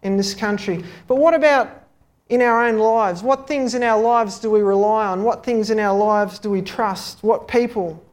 in 0.03 0.17
this 0.17 0.33
country. 0.33 0.83
But 1.07 1.15
what 1.15 1.33
about 1.33 1.87
in 2.29 2.41
our 2.41 2.67
own 2.67 2.77
lives? 2.77 3.23
What 3.23 3.47
things 3.47 3.73
in 3.73 3.83
our 3.83 4.01
lives 4.01 4.39
do 4.39 4.49
we 4.51 4.61
rely 4.61 5.07
on? 5.07 5.23
What 5.23 5.43
things 5.43 5.69
in 5.69 5.79
our 5.79 5.97
lives 5.97 6.39
do 6.39 6.49
we 6.49 6.61
trust? 6.61 7.23
What 7.23 7.47
people? 7.47 8.03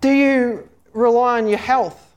Do 0.00 0.10
you 0.10 0.68
rely 0.92 1.38
on 1.38 1.48
your 1.48 1.58
health? 1.58 2.14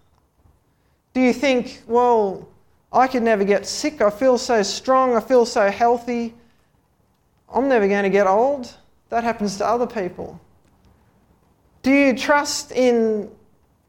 Do 1.13 1.21
you 1.21 1.33
think, 1.33 1.81
well, 1.87 2.47
I 2.91 3.07
could 3.07 3.23
never 3.23 3.43
get 3.43 3.65
sick. 3.65 4.01
I 4.01 4.09
feel 4.09 4.37
so 4.37 4.63
strong. 4.63 5.15
I 5.15 5.19
feel 5.19 5.45
so 5.45 5.69
healthy. 5.69 6.33
I'm 7.53 7.67
never 7.67 7.87
going 7.87 8.03
to 8.03 8.09
get 8.09 8.27
old. 8.27 8.73
That 9.09 9.23
happens 9.23 9.57
to 9.57 9.67
other 9.67 9.87
people. 9.87 10.39
Do 11.81 11.91
you 11.91 12.17
trust 12.17 12.71
in 12.71 13.29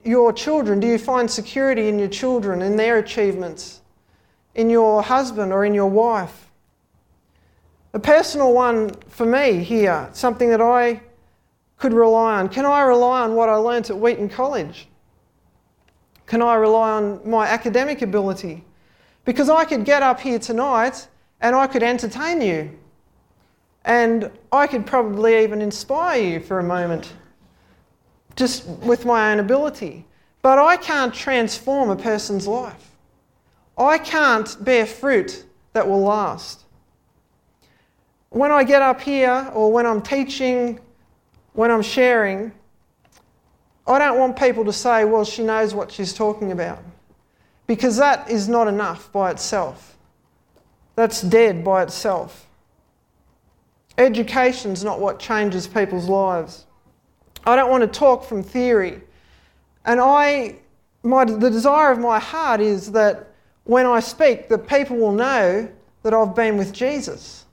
your 0.03 0.33
children? 0.33 0.81
Do 0.81 0.87
you 0.87 0.99
find 0.99 1.31
security 1.31 1.89
in 1.89 1.99
your 1.99 2.09
children, 2.09 2.61
in 2.61 2.77
their 2.77 2.99
achievements, 2.99 3.81
in 4.55 4.69
your 4.69 5.03
husband 5.03 5.53
or 5.53 5.65
in 5.65 5.75
your 5.75 5.89
wife? 5.89 6.51
A 7.93 7.99
personal 7.99 8.53
one 8.53 8.91
for 9.09 9.25
me 9.25 9.63
here, 9.63 10.09
something 10.13 10.51
that 10.51 10.61
I 10.61 11.01
could 11.79 11.93
rely 11.93 12.39
on. 12.39 12.49
Can 12.49 12.65
I 12.65 12.83
rely 12.83 13.23
on 13.23 13.35
what 13.35 13.49
I 13.49 13.57
learnt 13.57 13.91
at 13.91 13.99
Wheaton 13.99 14.29
College? 14.29 14.89
Can 16.27 16.41
I 16.41 16.55
rely 16.55 16.93
on 16.93 17.21
my 17.29 17.47
academic 17.47 18.03
ability? 18.03 18.65
Because 19.25 19.49
I 19.49 19.65
could 19.65 19.85
get 19.85 20.03
up 20.03 20.21
here 20.21 20.39
tonight 20.39 21.07
and 21.41 21.55
I 21.55 21.67
could 21.67 21.83
entertain 21.83 22.41
you. 22.41 22.71
And 23.85 24.31
I 24.51 24.67
could 24.67 24.87
probably 24.87 25.43
even 25.43 25.61
inspire 25.61 26.23
you 26.23 26.41
for 26.41 26.59
a 26.59 26.65
moment, 26.65 27.13
just 28.35 28.67
with 28.67 29.05
my 29.05 29.33
own 29.33 29.41
ability. 29.41 30.07
But 30.41 30.59
I 30.59 30.79
can't 30.79 31.13
transform 31.13 31.91
a 31.91 31.97
person's 31.97 32.47
life. 32.47 32.93
I 33.77 33.99
can't 33.99 34.65
bear 34.65 34.87
fruit 34.87 35.45
that 35.75 35.87
will 35.87 36.01
last 36.01 36.65
when 38.35 38.51
I 38.51 38.65
get 38.65 38.83
up 38.83 39.01
here 39.01 39.49
or 39.55 39.71
when 39.71 39.87
I'm 39.87 40.03
teaching, 40.03 40.81
when 41.55 41.71
I'm 41.71 41.83
sharing, 41.83 42.53
I 43.87 43.99
don't 43.99 44.19
want 44.19 44.38
people 44.38 44.64
to 44.67 44.73
say, 44.73 45.05
well, 45.05 45.25
she 45.25 45.43
knows 45.43 45.75
what 45.75 45.90
she's 45.90 46.12
talking 46.12 46.53
about. 46.53 46.83
Because 47.67 47.97
that 47.97 48.29
is 48.29 48.49
not 48.49 48.69
enough 48.69 49.11
by 49.11 49.31
itself. 49.31 49.97
That's 50.97 51.23
dead 51.23 51.64
by 51.64 51.83
itself. 51.83 52.47
Education's 53.97 54.85
not 54.85 55.01
what 55.01 55.19
changes 55.19 55.67
people's 55.67 56.09
lives. 56.09 56.67
I 57.47 57.57
don't 57.57 57.71
want 57.71 57.83
to 57.83 57.99
talk 57.99 58.25
from 58.25 58.43
theory. 58.43 59.01
And 59.85 60.01
I, 60.01 60.57
my, 61.03 61.25
the 61.25 61.51
desire 61.51 61.93
of 61.93 61.99
my 61.99 62.19
heart 62.19 62.61
is 62.61 62.93
that 62.93 63.31
when 63.64 63.87
I 63.87 64.01
speak, 64.01 64.49
that 64.49 64.67
people 64.67 64.97
will 64.97 65.12
know 65.12 65.69
that 66.03 66.12
I've 66.12 66.35
been 66.35 66.57
with 66.57 66.73
Jesus 66.73 67.45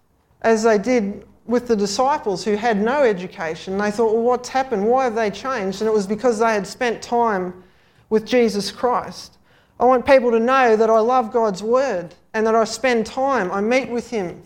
as 0.42 0.64
they 0.64 0.78
did 0.78 1.26
with 1.52 1.68
the 1.68 1.76
disciples 1.76 2.44
who 2.44 2.56
had 2.56 2.82
no 2.82 3.04
education. 3.04 3.78
They 3.78 3.92
thought, 3.92 4.14
well, 4.14 4.24
what's 4.24 4.50
happened? 4.50 4.88
Why 4.88 5.04
have 5.04 5.16
they 5.16 5.30
changed? 5.30 5.82
And 5.82 5.88
it 5.88 5.94
was 5.94 6.08
because 6.08 6.40
they 6.40 6.54
had 6.54 6.66
spent 6.66 7.02
time 7.02 7.64
with 8.10 8.26
Jesus 8.26 8.72
Christ. 8.72 9.38
I 9.80 9.86
want 9.86 10.06
people 10.06 10.32
to 10.32 10.40
know 10.40 10.76
that 10.76 10.90
I 10.90 11.00
love 11.00 11.32
God's 11.32 11.62
word 11.62 12.16
and 12.34 12.48
that 12.48 12.56
I 12.56 12.64
spend 12.64 13.06
time, 13.06 13.52
I 13.52 13.62
meet 13.62 13.90
with 13.90 14.10
Him 14.10 14.44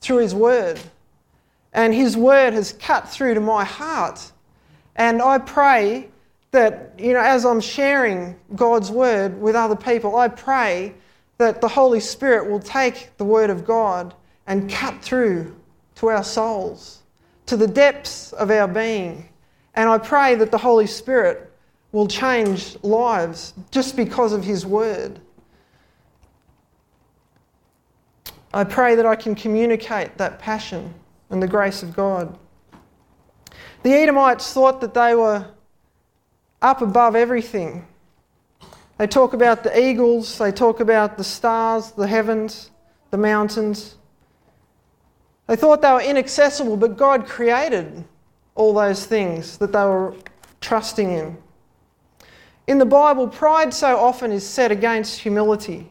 through 0.00 0.18
His 0.18 0.34
word. 0.34 0.80
And 1.72 1.94
His 1.94 2.16
word 2.16 2.52
has 2.54 2.72
cut 2.72 3.08
through 3.08 3.34
to 3.34 3.40
my 3.40 3.64
heart. 3.64 4.32
And 4.96 5.22
I 5.22 5.38
pray 5.38 6.08
that, 6.50 6.94
you 6.98 7.12
know, 7.12 7.20
as 7.20 7.46
I'm 7.46 7.60
sharing 7.60 8.38
God's 8.56 8.90
word 8.90 9.40
with 9.40 9.54
other 9.54 9.76
people, 9.76 10.16
I 10.16 10.28
pray 10.28 10.94
that 11.38 11.60
the 11.60 11.68
Holy 11.68 12.00
Spirit 12.00 12.50
will 12.50 12.60
take 12.60 13.16
the 13.16 13.24
word 13.24 13.48
of 13.48 13.64
God 13.64 14.14
and 14.46 14.70
cut 14.70 15.00
through 15.02 15.54
to 15.96 16.08
our 16.08 16.24
souls, 16.24 17.02
to 17.46 17.56
the 17.56 17.66
depths 17.66 18.32
of 18.32 18.50
our 18.50 18.68
being. 18.68 19.28
And 19.74 19.88
I 19.88 19.98
pray 19.98 20.34
that 20.36 20.50
the 20.50 20.58
Holy 20.58 20.86
Spirit 20.86 21.52
will 21.92 22.06
change 22.06 22.76
lives 22.82 23.54
just 23.70 23.96
because 23.96 24.32
of 24.32 24.44
His 24.44 24.64
word. 24.66 25.20
I 28.54 28.64
pray 28.64 28.94
that 28.94 29.06
I 29.06 29.16
can 29.16 29.34
communicate 29.34 30.18
that 30.18 30.38
passion 30.38 30.92
and 31.30 31.42
the 31.42 31.48
grace 31.48 31.82
of 31.82 31.96
God. 31.96 32.38
The 33.82 33.92
Edomites 33.92 34.52
thought 34.52 34.80
that 34.82 34.94
they 34.94 35.14
were 35.14 35.46
up 36.60 36.82
above 36.82 37.16
everything. 37.16 37.86
They 38.98 39.06
talk 39.06 39.32
about 39.32 39.64
the 39.64 39.78
eagles, 39.78 40.38
they 40.38 40.52
talk 40.52 40.80
about 40.80 41.16
the 41.16 41.24
stars, 41.24 41.92
the 41.92 42.06
heavens, 42.06 42.70
the 43.10 43.18
mountains. 43.18 43.96
They 45.52 45.56
thought 45.56 45.82
they 45.82 45.92
were 45.92 46.00
inaccessible, 46.00 46.78
but 46.78 46.96
God 46.96 47.26
created 47.26 48.04
all 48.54 48.72
those 48.72 49.04
things 49.04 49.58
that 49.58 49.70
they 49.70 49.84
were 49.84 50.14
trusting 50.62 51.10
in. 51.10 51.36
In 52.66 52.78
the 52.78 52.86
Bible, 52.86 53.28
pride 53.28 53.74
so 53.74 53.98
often 53.98 54.32
is 54.32 54.48
set 54.48 54.72
against 54.72 55.20
humility. 55.20 55.90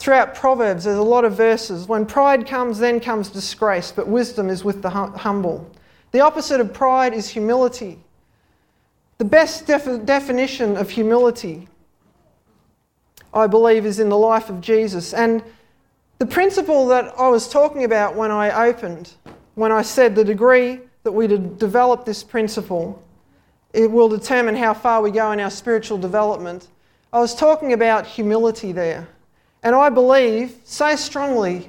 Throughout 0.00 0.34
Proverbs, 0.34 0.82
there's 0.82 0.98
a 0.98 1.02
lot 1.02 1.24
of 1.24 1.36
verses. 1.36 1.86
When 1.86 2.04
pride 2.04 2.48
comes, 2.48 2.80
then 2.80 2.98
comes 2.98 3.28
disgrace, 3.28 3.92
but 3.92 4.08
wisdom 4.08 4.50
is 4.50 4.64
with 4.64 4.82
the 4.82 4.90
humble. 4.90 5.70
The 6.10 6.18
opposite 6.18 6.60
of 6.60 6.74
pride 6.74 7.14
is 7.14 7.28
humility. 7.28 8.00
The 9.18 9.24
best 9.24 9.68
def- 9.68 10.04
definition 10.04 10.76
of 10.76 10.90
humility, 10.90 11.68
I 13.32 13.46
believe, 13.46 13.86
is 13.86 14.00
in 14.00 14.08
the 14.08 14.18
life 14.18 14.50
of 14.50 14.60
Jesus. 14.60 15.14
And 15.14 15.44
the 16.22 16.26
principle 16.26 16.86
that 16.86 17.12
I 17.18 17.26
was 17.26 17.48
talking 17.48 17.82
about 17.82 18.14
when 18.14 18.30
I 18.30 18.68
opened, 18.68 19.10
when 19.56 19.72
I 19.72 19.82
said 19.82 20.14
the 20.14 20.22
degree 20.22 20.78
that 21.02 21.10
we 21.10 21.26
develop 21.26 22.04
this 22.04 22.22
principle, 22.22 23.02
it 23.72 23.90
will 23.90 24.08
determine 24.08 24.54
how 24.54 24.72
far 24.72 25.02
we 25.02 25.10
go 25.10 25.32
in 25.32 25.40
our 25.40 25.50
spiritual 25.50 25.98
development. 25.98 26.68
I 27.12 27.18
was 27.18 27.34
talking 27.34 27.72
about 27.72 28.06
humility 28.06 28.70
there. 28.70 29.08
And 29.64 29.74
I 29.74 29.90
believe 29.90 30.54
so 30.62 30.94
strongly 30.94 31.68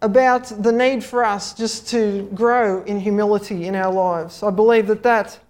about 0.00 0.44
the 0.62 0.70
need 0.70 1.02
for 1.02 1.24
us 1.24 1.52
just 1.52 1.88
to 1.88 2.30
grow 2.36 2.84
in 2.84 3.00
humility 3.00 3.66
in 3.66 3.74
our 3.74 3.92
lives. 3.92 4.44
I 4.44 4.50
believe 4.50 4.86
that 4.86 5.02
that 5.02 5.40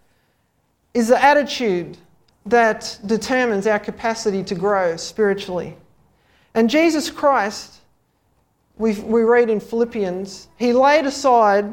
is 0.94 1.08
the 1.08 1.22
attitude 1.22 1.98
that 2.46 2.98
determines 3.04 3.66
our 3.66 3.78
capacity 3.78 4.42
to 4.44 4.54
grow 4.54 4.96
spiritually. 4.96 5.76
And 6.54 6.70
Jesus 6.70 7.10
Christ 7.10 7.80
we, 8.82 8.94
we 8.94 9.22
read 9.22 9.48
in 9.48 9.60
Philippians, 9.60 10.48
he 10.58 10.72
laid 10.72 11.06
aside 11.06 11.72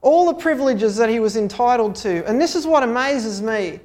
all 0.00 0.26
the 0.26 0.34
privileges 0.34 0.96
that 0.96 1.08
he 1.08 1.20
was 1.20 1.36
entitled 1.36 1.94
to. 1.94 2.28
And 2.28 2.40
this 2.40 2.56
is 2.56 2.66
what 2.66 2.82
amazes 2.82 3.40
me. 3.40 3.78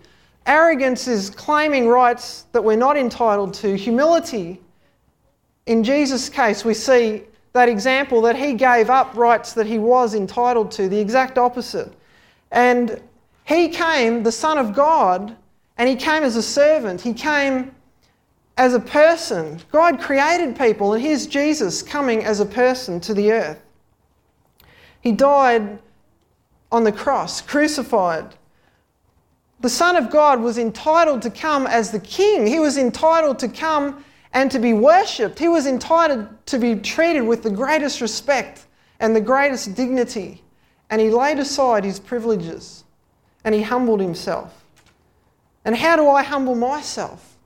Arrogance 0.48 1.08
is 1.08 1.30
claiming 1.30 1.88
rights 1.88 2.46
that 2.54 2.63
we're 2.63 2.76
not 2.76 2.98
entitled 2.98 3.54
to. 3.56 3.78
Humility, 3.78 4.60
in 5.67 5.84
Jesus' 5.84 6.30
case, 6.30 6.65
we 6.65 6.74
see 6.74 7.22
that 7.54 7.70
example 7.70 8.22
that 8.22 8.36
he 8.36 8.54
gave 8.54 8.89
up 8.89 9.15
rights 9.15 9.54
that 9.54 9.67
he 9.67 9.78
was 9.78 10.15
entitled 10.15 10.72
to, 10.72 10.89
the 10.89 11.00
exact 11.00 11.38
opposite. 11.38 11.93
And 12.52 13.00
He 13.46 13.70
came, 13.70 14.24
the 14.24 14.32
Son 14.32 14.58
of 14.58 14.74
God, 14.74 15.36
and 15.78 15.88
He 15.88 15.96
came 15.96 16.24
as 16.24 16.36
a 16.36 16.41
servant. 16.41 17.02
He 17.02 17.13
came 17.13 17.76
as 18.58 18.74
a 18.74 18.80
person. 18.80 19.60
God 19.72 20.00
created 20.00 20.58
people, 20.58 20.93
and 20.93 21.02
here's 21.02 21.28
Jesus 21.28 21.82
coming 21.82 22.24
as 22.24 22.39
a 22.39 22.46
person 22.46 23.00
to 23.02 23.13
the 23.13 23.32
earth. 23.32 23.62
He 25.02 25.12
died 25.12 25.80
on 26.72 26.84
the 26.84 26.91
cross, 26.91 27.39
crucified. 27.39 28.36
The 29.60 29.70
Son 29.70 29.96
of 29.96 30.10
God 30.10 30.41
was 30.41 30.58
entitled 30.58 31.22
to 31.22 31.30
come 31.30 31.65
as 31.65 31.91
the 31.91 32.00
King. 32.00 32.46
He 32.46 32.60
was 32.60 32.78
entitled 32.78 33.39
to 33.39 33.48
come 33.48 34.04
and 34.34 34.52
to 34.52 34.60
be 34.60 34.74
worshipped. 34.74 35.39
He 35.39 35.48
was 35.48 35.65
entitled 35.65 36.28
to 36.48 36.60
be 36.60 36.76
treated 36.76 37.22
with 37.22 37.43
the 37.43 37.50
greatest 37.50 38.02
respect 38.02 38.65
and 39.00 39.15
the 39.15 39.22
greatest 39.22 39.76
dignity. 39.76 40.43
And 40.89 41.02
he 41.02 41.10
laid 41.10 41.39
aside 41.39 41.84
his 41.84 42.00
privileges 42.00 42.84
and 43.43 43.56
he 43.56 43.62
humbled 43.62 44.00
himself. 44.00 44.65
And 45.65 45.76
how 45.76 45.96
do 45.96 46.08
I 46.08 46.24
humble 46.24 46.56
myself? 46.56 47.37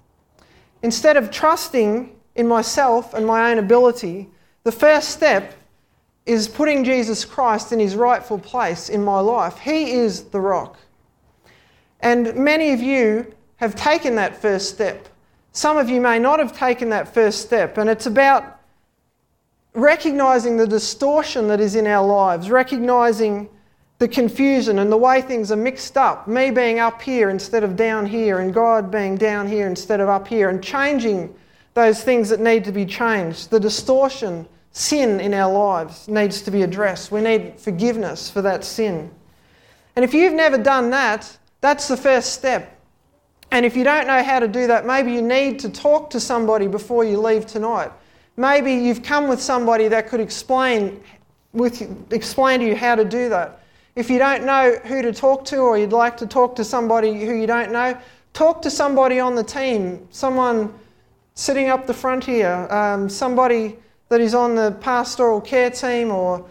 Instead 0.83 1.17
of 1.17 1.31
trusting 1.31 2.15
in 2.35 2.47
myself 2.47 3.13
and 3.13 3.25
my 3.25 3.51
own 3.51 3.59
ability, 3.59 4.29
the 4.63 4.71
first 4.71 5.09
step 5.09 5.53
is 6.25 6.47
putting 6.47 6.83
Jesus 6.83 7.25
Christ 7.25 7.71
in 7.71 7.79
his 7.79 7.95
rightful 7.95 8.39
place 8.39 8.89
in 8.89 9.03
my 9.03 9.19
life. 9.19 9.57
He 9.59 9.91
is 9.91 10.23
the 10.25 10.39
rock. 10.39 10.77
And 11.99 12.35
many 12.35 12.73
of 12.73 12.81
you 12.81 13.33
have 13.57 13.75
taken 13.75 14.15
that 14.15 14.41
first 14.41 14.69
step. 14.69 15.07
Some 15.51 15.77
of 15.77 15.89
you 15.89 15.99
may 15.99 16.17
not 16.19 16.39
have 16.39 16.57
taken 16.57 16.89
that 16.89 17.13
first 17.13 17.41
step, 17.41 17.77
and 17.77 17.89
it's 17.89 18.05
about 18.05 18.59
recognizing 19.73 20.57
the 20.57 20.67
distortion 20.67 21.47
that 21.47 21.59
is 21.59 21.75
in 21.75 21.87
our 21.87 22.05
lives, 22.05 22.49
recognizing 22.49 23.49
the 24.01 24.07
confusion 24.07 24.79
and 24.79 24.91
the 24.91 24.97
way 24.97 25.21
things 25.21 25.51
are 25.51 25.55
mixed 25.55 25.95
up, 25.95 26.27
me 26.27 26.49
being 26.49 26.79
up 26.79 26.99
here 27.03 27.29
instead 27.29 27.63
of 27.63 27.75
down 27.75 28.03
here, 28.03 28.39
and 28.39 28.51
God 28.51 28.89
being 28.89 29.15
down 29.15 29.47
here 29.47 29.67
instead 29.67 29.99
of 29.99 30.09
up 30.09 30.27
here, 30.27 30.49
and 30.49 30.63
changing 30.63 31.31
those 31.75 32.03
things 32.03 32.27
that 32.29 32.39
need 32.39 32.63
to 32.63 32.71
be 32.71 32.83
changed. 32.83 33.51
The 33.51 33.59
distortion, 33.59 34.47
sin 34.71 35.19
in 35.19 35.35
our 35.35 35.53
lives 35.53 36.07
needs 36.07 36.41
to 36.41 36.49
be 36.49 36.63
addressed. 36.63 37.11
We 37.11 37.21
need 37.21 37.59
forgiveness 37.59 38.27
for 38.27 38.41
that 38.41 38.63
sin. 38.63 39.11
And 39.95 40.03
if 40.03 40.15
you've 40.15 40.33
never 40.33 40.57
done 40.57 40.89
that, 40.89 41.37
that's 41.59 41.87
the 41.87 41.95
first 41.95 42.33
step. 42.33 42.81
And 43.51 43.67
if 43.67 43.77
you 43.77 43.83
don't 43.83 44.07
know 44.07 44.23
how 44.23 44.39
to 44.39 44.47
do 44.47 44.65
that, 44.65 44.83
maybe 44.83 45.13
you 45.13 45.21
need 45.21 45.59
to 45.59 45.69
talk 45.69 46.09
to 46.09 46.19
somebody 46.19 46.65
before 46.65 47.03
you 47.03 47.21
leave 47.21 47.45
tonight. 47.45 47.91
Maybe 48.35 48.73
you've 48.73 49.03
come 49.03 49.27
with 49.27 49.39
somebody 49.39 49.89
that 49.89 50.07
could 50.07 50.21
explain, 50.21 51.03
with, 51.53 52.11
explain 52.11 52.61
to 52.61 52.65
you 52.65 52.75
how 52.75 52.95
to 52.95 53.05
do 53.05 53.29
that. 53.29 53.59
If 53.95 54.09
you 54.09 54.19
don't 54.19 54.45
know 54.45 54.77
who 54.85 55.01
to 55.01 55.11
talk 55.11 55.43
to 55.45 55.57
or 55.57 55.77
you'd 55.77 55.91
like 55.91 56.15
to 56.17 56.27
talk 56.27 56.55
to 56.55 56.63
somebody 56.63 57.25
who 57.25 57.33
you 57.33 57.45
don't 57.45 57.71
know, 57.71 57.97
talk 58.33 58.61
to 58.61 58.69
somebody 58.69 59.19
on 59.19 59.35
the 59.35 59.43
team, 59.43 60.07
someone 60.11 60.73
sitting 61.35 61.67
up 61.67 61.87
the 61.87 61.93
front 61.93 62.23
here, 62.23 62.67
um, 62.71 63.09
somebody 63.09 63.77
that 64.07 64.21
is 64.21 64.33
on 64.33 64.55
the 64.55 64.71
pastoral 64.79 65.41
care 65.41 65.69
team 65.69 66.11
or 66.11 66.45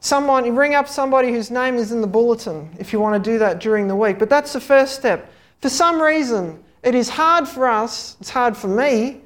someone, 0.00 0.46
you 0.46 0.52
ring 0.52 0.74
up 0.74 0.88
somebody 0.88 1.30
whose 1.30 1.50
name 1.50 1.76
is 1.76 1.92
in 1.92 2.00
the 2.00 2.06
bulletin 2.06 2.74
if 2.78 2.92
you 2.92 3.00
want 3.00 3.22
to 3.22 3.30
do 3.30 3.38
that 3.38 3.60
during 3.60 3.86
the 3.86 3.96
week. 3.96 4.18
But 4.18 4.30
that's 4.30 4.54
the 4.54 4.60
first 4.60 4.94
step. 4.94 5.30
For 5.60 5.68
some 5.68 6.00
reason, 6.00 6.62
it 6.82 6.94
is 6.94 7.10
hard 7.10 7.46
for 7.46 7.68
us, 7.68 8.16
it's 8.20 8.30
hard 8.30 8.56
for 8.56 8.68
me, 8.68 9.20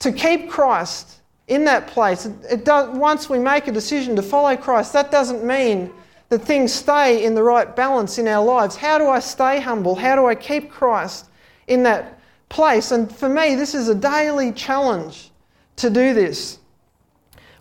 to 0.00 0.10
keep 0.10 0.50
Christ 0.50 1.20
in 1.46 1.64
that 1.64 1.86
place. 1.86 2.26
It, 2.26 2.64
does, 2.64 2.96
once 2.96 3.30
we 3.30 3.38
make 3.38 3.68
a 3.68 3.72
decision 3.72 4.16
to 4.16 4.22
follow 4.22 4.56
Christ, 4.56 4.92
that 4.94 5.12
doesn't 5.12 5.44
mean 5.44 5.92
that 6.28 6.40
things 6.40 6.72
stay 6.72 7.24
in 7.24 7.34
the 7.34 7.42
right 7.42 7.74
balance 7.74 8.18
in 8.18 8.28
our 8.28 8.44
lives. 8.44 8.76
How 8.76 8.98
do 8.98 9.08
I 9.08 9.18
stay 9.20 9.60
humble? 9.60 9.94
How 9.94 10.14
do 10.14 10.26
I 10.26 10.34
keep 10.34 10.70
Christ 10.70 11.26
in 11.66 11.82
that 11.84 12.20
place? 12.48 12.90
And 12.92 13.14
for 13.14 13.28
me, 13.28 13.54
this 13.54 13.74
is 13.74 13.88
a 13.88 13.94
daily 13.94 14.52
challenge 14.52 15.30
to 15.76 15.88
do 15.88 16.12
this. 16.12 16.58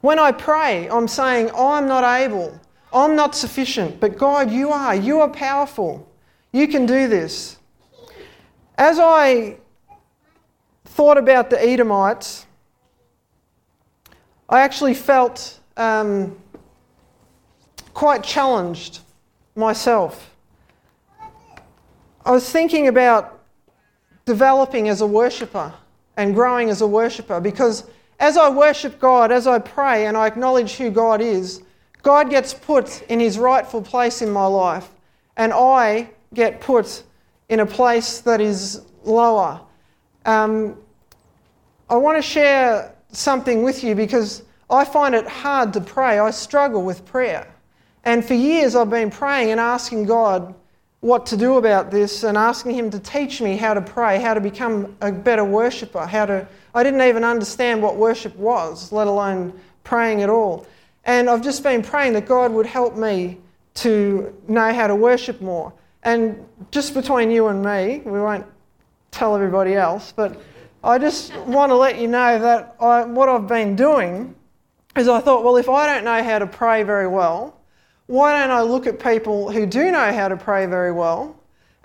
When 0.02 0.20
I 0.20 0.32
pray, 0.32 0.90
I'm 0.90 1.08
saying, 1.08 1.52
I'm 1.56 1.88
not 1.88 2.04
able, 2.04 2.60
I'm 2.94 3.16
not 3.16 3.36
sufficient, 3.36 4.00
but 4.00 4.18
God, 4.18 4.52
you 4.52 4.72
are. 4.72 4.96
You 4.96 5.22
are 5.22 5.30
powerful. 5.30 6.08
You 6.52 6.68
can 6.68 6.86
do 6.86 7.08
this. 7.08 7.58
As 8.78 9.00
I 9.00 9.58
thought 10.86 11.18
about 11.18 11.50
the 11.50 11.64
Edomites, 11.64 12.46
I 14.50 14.62
actually 14.62 14.94
felt 14.94 15.60
um, 15.76 16.38
quite 17.98 18.22
challenged 18.24 19.00
myself. 19.56 20.36
I 22.24 22.30
was 22.30 22.48
thinking 22.48 22.90
about 22.90 23.40
developing 24.24 24.88
as 24.88 25.02
a 25.02 25.08
worshipper 25.08 25.74
and 26.16 26.36
growing 26.36 26.70
as 26.70 26.82
a 26.82 26.88
worshipper 26.88 27.40
because 27.42 27.86
as 28.20 28.38
I 28.38 28.50
worship 28.50 29.00
God, 29.00 29.32
as 29.32 29.48
I 29.48 29.58
pray 29.58 30.06
and 30.06 30.16
I 30.16 30.28
acknowledge 30.28 30.76
who 30.76 30.92
God 30.92 31.22
is, 31.22 31.64
God 32.04 32.30
gets 32.30 32.54
put 32.54 33.02
in 33.10 33.20
his 33.20 33.40
rightful 33.40 33.82
place 33.82 34.22
in 34.22 34.30
my 34.30 34.46
life, 34.46 34.90
and 35.36 35.52
I 35.52 36.12
get 36.36 36.62
put 36.62 37.02
in 37.50 37.62
a 37.62 37.66
place 37.66 38.22
that 38.22 38.40
is 38.40 38.84
lower. 39.06 39.60
Um, 40.24 40.78
I 41.90 41.96
want 41.96 42.20
to 42.20 42.22
share 42.22 42.94
something 43.12 43.64
with 43.64 43.84
you 43.84 43.96
because 43.96 44.44
I 44.70 44.86
find 44.86 45.16
it 45.16 45.28
hard 45.28 45.74
to 45.74 45.82
pray. 45.82 46.20
I 46.20 46.30
struggle 46.30 46.84
with 46.84 47.04
prayer. 47.04 47.52
And 48.08 48.24
for 48.24 48.36
years, 48.36 48.74
I've 48.74 48.90
been 48.90 49.12
praying 49.12 49.52
and 49.52 49.60
asking 49.60 50.06
God 50.06 50.56
what 51.02 51.26
to 51.26 51.36
do 51.36 51.58
about 51.58 51.92
this 51.92 52.24
and 52.24 52.38
asking 52.38 52.74
Him 52.74 52.90
to 52.92 53.00
teach 53.00 53.42
me 53.42 53.58
how 53.58 53.74
to 53.74 53.82
pray, 53.82 54.18
how 54.18 54.34
to 54.34 54.40
become 54.40 54.96
a 55.02 55.12
better 55.12 55.44
worshiper, 55.44 56.06
how 56.06 56.26
to. 56.26 56.48
I 56.74 56.84
didn't 56.84 57.02
even 57.02 57.26
understand 57.26 57.84
what 57.84 57.98
worship 57.98 58.34
was, 58.38 58.94
let 58.94 59.08
alone 59.08 59.52
praying 59.84 60.22
at 60.22 60.30
all. 60.30 60.66
And 61.04 61.30
I've 61.30 61.42
just 61.42 61.64
been 61.64 61.82
praying 61.82 62.14
that 62.14 62.26
God 62.26 62.54
would 62.54 62.66
help 62.66 62.96
me 62.96 63.40
to 63.74 64.34
know 64.48 64.72
how 64.72 64.88
to 64.88 64.96
worship 64.96 65.42
more. 65.42 65.74
And 66.04 66.48
just 66.72 66.94
between 66.94 67.30
you 67.30 67.48
and 67.48 67.62
me, 67.62 68.04
we 68.06 68.22
won't 68.22 68.46
tell 69.12 69.36
everybody 69.36 69.76
else, 69.76 70.14
but 70.16 70.42
I 70.82 70.98
just 70.98 71.36
want 71.40 71.72
to 71.72 71.76
let 71.76 72.00
you 72.00 72.08
know 72.08 72.40
that 72.40 72.78
I, 72.80 73.04
what 73.04 73.28
I've 73.28 73.50
been 73.50 73.76
doing 73.76 74.34
is 74.96 75.10
I 75.10 75.20
thought, 75.20 75.44
well, 75.44 75.58
if 75.58 75.68
I 75.68 75.94
don't 75.94 76.06
know 76.06 76.24
how 76.24 76.40
to 76.40 76.48
pray 76.48 76.84
very 76.84 77.10
well, 77.10 77.57
why 78.08 78.40
don't 78.40 78.52
I 78.52 78.62
look 78.62 78.88
at 78.88 79.00
people 79.00 79.52
who 79.52 79.66
do 79.66 79.92
know 79.92 80.12
how 80.14 80.30
to 80.30 80.38
pray 80.38 80.66
very 80.66 80.92
well 80.92 81.36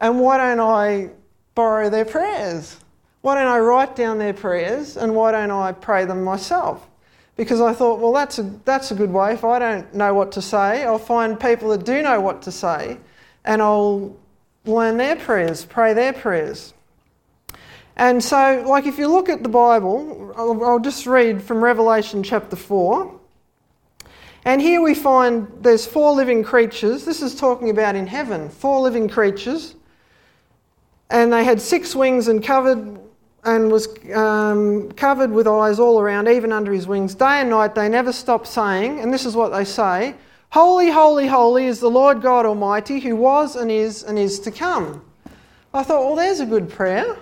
and 0.01 0.21
why 0.21 0.39
don't 0.39 0.61
I 0.61 1.11
borrow 1.55 1.91
their 1.91 2.05
prayers? 2.05 2.79
Why 3.21 3.35
don't 3.35 3.49
I 3.49 3.59
write 3.59 3.95
down 3.95 4.19
their 4.19 4.33
prayers 4.33 4.97
and 4.97 5.15
why 5.15 5.33
don't 5.33 5.51
I 5.51 5.73
pray 5.73 6.05
them 6.05 6.23
myself? 6.25 6.89
Because 7.37 7.61
I 7.61 7.73
thought, 7.73 7.99
well, 7.99 8.13
that's 8.13 8.39
a, 8.39 8.43
that's 8.65 8.91
a 8.91 8.95
good 8.95 9.11
way. 9.11 9.35
If 9.35 9.45
I 9.45 9.59
don't 9.59 9.93
know 9.95 10.15
what 10.15 10.33
to 10.33 10.43
say, 10.43 10.85
I'll 10.85 10.99
find 10.99 11.39
people 11.39 11.71
that 11.71 11.85
do 11.85 12.03
know 12.03 12.21
what 12.21 12.43
to 12.43 12.53
say 12.53 12.99
and 13.45 13.61
I'll 13.61 14.17
learn 14.65 14.97
their 14.97 15.17
prayers, 15.17 15.65
pray 15.65 15.93
their 15.93 16.13
prayers. 16.13 16.73
And 17.97 18.23
so, 18.23 18.65
like, 18.67 18.87
if 18.87 18.99
you 18.99 19.09
look 19.09 19.29
at 19.29 19.43
the 19.43 19.49
Bible, 19.49 20.33
I'll, 20.37 20.65
I'll 20.65 20.79
just 20.79 21.07
read 21.07 21.43
from 21.43 21.63
Revelation 21.63 22.23
chapter 22.23 22.57
4. 22.57 23.21
And 24.45 24.61
here 24.61 24.81
we 24.81 24.95
find 24.95 25.47
there's 25.61 25.87
four 25.87 26.13
living 26.13 26.43
creatures. 26.43 27.05
This 27.05 27.23
is 27.23 27.35
talking 27.35 27.71
about 27.71 27.95
in 27.95 28.07
heaven, 28.07 28.49
four 28.49 28.81
living 28.81 29.09
creatures. 29.09 29.77
And 31.11 31.33
they 31.33 31.45
had 31.45 31.61
six 31.61 31.95
wings 31.95 32.29
and 32.29 32.43
covered 32.43 32.99
and 33.45 33.73
was 33.73 33.89
um, 34.15 34.93
covered 34.93 35.31
with 35.31 35.49
eyes 35.49 35.81
all 35.81 36.01
around, 36.01 36.29
even 36.29 36.53
under 36.53 36.73
his 36.73 36.87
wings. 36.87 37.15
Day 37.15 37.41
and 37.41 37.51
night 37.51 37.75
they 37.75 37.89
never 37.89 38.13
stop 38.13 38.47
saying, 38.47 39.01
and 39.01 39.13
this 39.13 39.27
is 39.27 39.35
what 39.35 39.51
they 39.51 39.65
say 39.65 40.15
Holy, 40.51 40.91
holy, 40.91 41.27
holy 41.27 41.67
is 41.67 41.81
the 41.81 41.89
Lord 41.89 42.21
God 42.21 42.45
Almighty, 42.45 43.01
who 43.01 43.17
was 43.17 43.57
and 43.57 43.71
is 43.71 44.03
and 44.03 44.19
is 44.19 44.39
to 44.41 44.51
come. 44.51 45.03
I 45.73 45.83
thought, 45.83 46.05
well, 46.05 46.15
there's 46.15 46.41
a 46.41 46.47
good 46.47 46.69
prayer. 46.69 47.17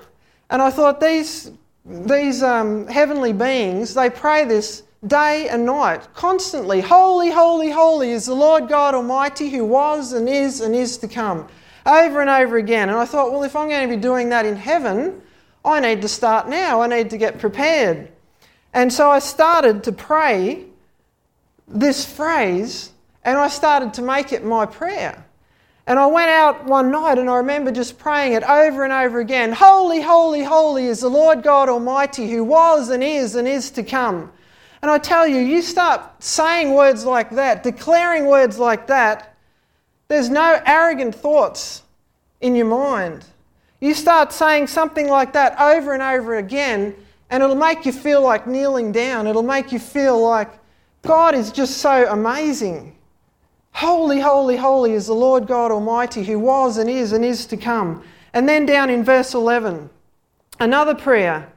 And 0.50 0.60
I 0.60 0.70
thought 0.70 1.00
these, 1.00 1.52
these 1.84 2.42
um, 2.42 2.88
heavenly 2.88 3.32
beings, 3.32 3.94
they 3.94 4.10
pray 4.10 4.44
this 4.44 4.82
day 5.06 5.48
and 5.48 5.64
night, 5.64 6.06
constantly. 6.14 6.80
Holy, 6.80 7.30
holy, 7.30 7.70
holy 7.70 8.10
is 8.10 8.26
the 8.26 8.34
Lord 8.34 8.68
God 8.68 8.94
Almighty 8.94 9.48
who 9.48 9.64
was 9.64 10.12
and 10.12 10.28
is 10.28 10.60
and 10.60 10.74
is 10.74 10.98
to 10.98 11.08
come. 11.08 11.48
Over 11.86 12.20
and 12.20 12.28
over 12.28 12.58
again. 12.58 12.90
And 12.90 12.98
I 12.98 13.06
thought, 13.06 13.32
well, 13.32 13.42
if 13.42 13.56
I'm 13.56 13.68
going 13.68 13.88
to 13.88 13.96
be 13.96 14.00
doing 14.00 14.28
that 14.28 14.44
in 14.44 14.56
heaven, 14.56 15.22
I 15.64 15.80
need 15.80 16.02
to 16.02 16.08
start 16.08 16.48
now. 16.48 16.82
I 16.82 16.86
need 16.86 17.10
to 17.10 17.16
get 17.16 17.38
prepared. 17.38 18.10
And 18.74 18.92
so 18.92 19.10
I 19.10 19.18
started 19.18 19.84
to 19.84 19.92
pray 19.92 20.66
this 21.66 22.04
phrase 22.04 22.92
and 23.24 23.38
I 23.38 23.48
started 23.48 23.94
to 23.94 24.02
make 24.02 24.32
it 24.32 24.44
my 24.44 24.66
prayer. 24.66 25.24
And 25.86 25.98
I 25.98 26.06
went 26.06 26.30
out 26.30 26.66
one 26.66 26.90
night 26.90 27.18
and 27.18 27.28
I 27.28 27.36
remember 27.36 27.72
just 27.72 27.98
praying 27.98 28.34
it 28.34 28.44
over 28.44 28.84
and 28.84 28.92
over 28.92 29.18
again 29.18 29.52
Holy, 29.52 30.00
holy, 30.00 30.44
holy 30.44 30.86
is 30.86 31.00
the 31.00 31.08
Lord 31.08 31.42
God 31.42 31.68
Almighty 31.68 32.30
who 32.30 32.44
was 32.44 32.90
and 32.90 33.02
is 33.02 33.34
and 33.34 33.48
is 33.48 33.70
to 33.72 33.82
come. 33.82 34.30
And 34.82 34.90
I 34.90 34.98
tell 34.98 35.26
you, 35.26 35.38
you 35.38 35.62
start 35.62 36.22
saying 36.22 36.72
words 36.72 37.04
like 37.04 37.30
that, 37.30 37.62
declaring 37.62 38.26
words 38.26 38.58
like 38.58 38.86
that, 38.86 39.34
there's 40.08 40.30
no 40.30 40.60
arrogant 40.66 41.14
thoughts 41.14 41.82
in 42.40 42.54
your 42.54 42.66
mind. 42.66 43.24
You 43.80 43.94
start 43.94 44.32
saying 44.32 44.66
something 44.66 45.08
like 45.08 45.32
that 45.34 45.58
over 45.60 45.92
and 45.92 46.02
over 46.02 46.36
again, 46.36 46.94
and 47.30 47.42
it'll 47.42 47.56
make 47.56 47.86
you 47.86 47.92
feel 47.92 48.22
like 48.22 48.46
kneeling 48.46 48.92
down. 48.92 49.26
It'll 49.26 49.42
make 49.42 49.72
you 49.72 49.78
feel 49.78 50.20
like 50.20 50.50
God 51.02 51.34
is 51.34 51.52
just 51.52 51.78
so 51.78 52.10
amazing. 52.10 52.96
Holy, 53.72 54.20
holy, 54.20 54.56
holy 54.56 54.92
is 54.92 55.06
the 55.06 55.14
Lord 55.14 55.46
God 55.46 55.70
Almighty 55.70 56.24
who 56.24 56.38
was 56.38 56.76
and 56.76 56.90
is 56.90 57.12
and 57.12 57.24
is 57.24 57.46
to 57.46 57.56
come. 57.56 58.02
And 58.32 58.48
then 58.48 58.66
down 58.66 58.90
in 58.90 59.04
verse 59.04 59.32
11, 59.34 59.88
another 60.58 60.94
prayer, 60.94 61.50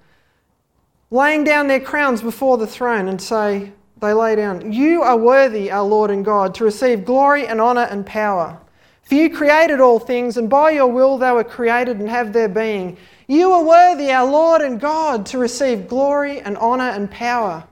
laying 1.13 1.43
down 1.43 1.67
their 1.67 1.79
crowns 1.79 2.23
before 2.23 2.57
the 2.57 2.65
throne 2.65 3.07
and 3.07 3.21
say, 3.21 3.71
they 4.01 4.13
lay 4.13 4.35
down, 4.35 4.71
You 4.73 5.03
are 5.03 5.15
worthy, 5.15 5.71
our 5.71 5.83
Lord 5.83 6.09
and 6.09 6.25
God, 6.25 6.55
to 6.55 6.63
receive 6.63 7.05
glory 7.05 7.45
and 7.45 7.61
honour 7.61 7.83
and 7.83 8.03
power. 8.03 8.59
For 9.03 9.13
you 9.13 9.29
created 9.29 9.79
all 9.79 9.99
things, 9.99 10.37
and 10.37 10.49
by 10.49 10.71
your 10.71 10.87
will 10.87 11.19
they 11.19 11.31
were 11.31 11.43
created 11.43 11.99
and 11.99 12.09
have 12.09 12.33
their 12.33 12.49
being. 12.49 12.97
You 13.27 13.51
are 13.51 13.63
worthy, 13.63 14.11
our 14.11 14.25
Lord 14.25 14.61
and 14.61 14.81
God, 14.81 15.27
to 15.27 15.37
receive 15.37 15.87
glory 15.87 16.39
and 16.39 16.57
honour 16.57 16.89
and 16.89 17.11
power. 17.11 17.63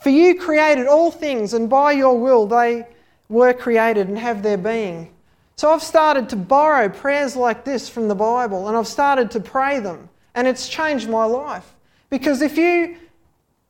For 0.00 0.10
you 0.10 0.38
created 0.38 0.86
all 0.86 1.10
things, 1.10 1.54
and 1.54 1.68
by 1.68 1.92
your 1.92 2.16
will 2.16 2.46
they 2.46 2.86
were 3.28 3.54
created 3.54 4.06
and 4.06 4.16
have 4.16 4.44
their 4.44 4.56
being. 4.56 5.12
So 5.56 5.72
I've 5.72 5.82
started 5.82 6.28
to 6.28 6.36
borrow 6.36 6.88
prayers 6.88 7.34
like 7.34 7.64
this 7.64 7.88
from 7.88 8.06
the 8.06 8.14
Bible, 8.14 8.68
and 8.68 8.76
I've 8.76 8.86
started 8.86 9.32
to 9.32 9.40
pray 9.40 9.80
them, 9.80 10.08
and 10.36 10.46
it's 10.46 10.68
changed 10.68 11.10
my 11.10 11.24
life. 11.24 11.74
Because 12.10 12.42
if 12.42 12.56
you 12.56 12.96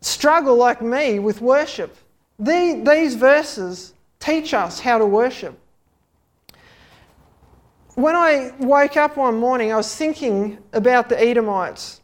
struggle 0.01 0.57
like 0.57 0.81
me 0.81 1.18
with 1.18 1.40
worship, 1.40 1.96
these 2.38 3.14
verses 3.14 3.94
teach 4.20 4.55
us 4.55 4.81
how 4.81 4.98
to 4.98 5.07
worship 5.07 5.59
when 7.98 8.14
I 8.14 8.53
woke 8.61 8.96
up 8.96 9.16
one 9.16 9.40
morning, 9.40 9.72
I 9.72 9.77
was 9.77 9.92
thinking 9.92 10.59
about 10.72 11.09
the 11.09 11.20
Edomites. 11.20 12.01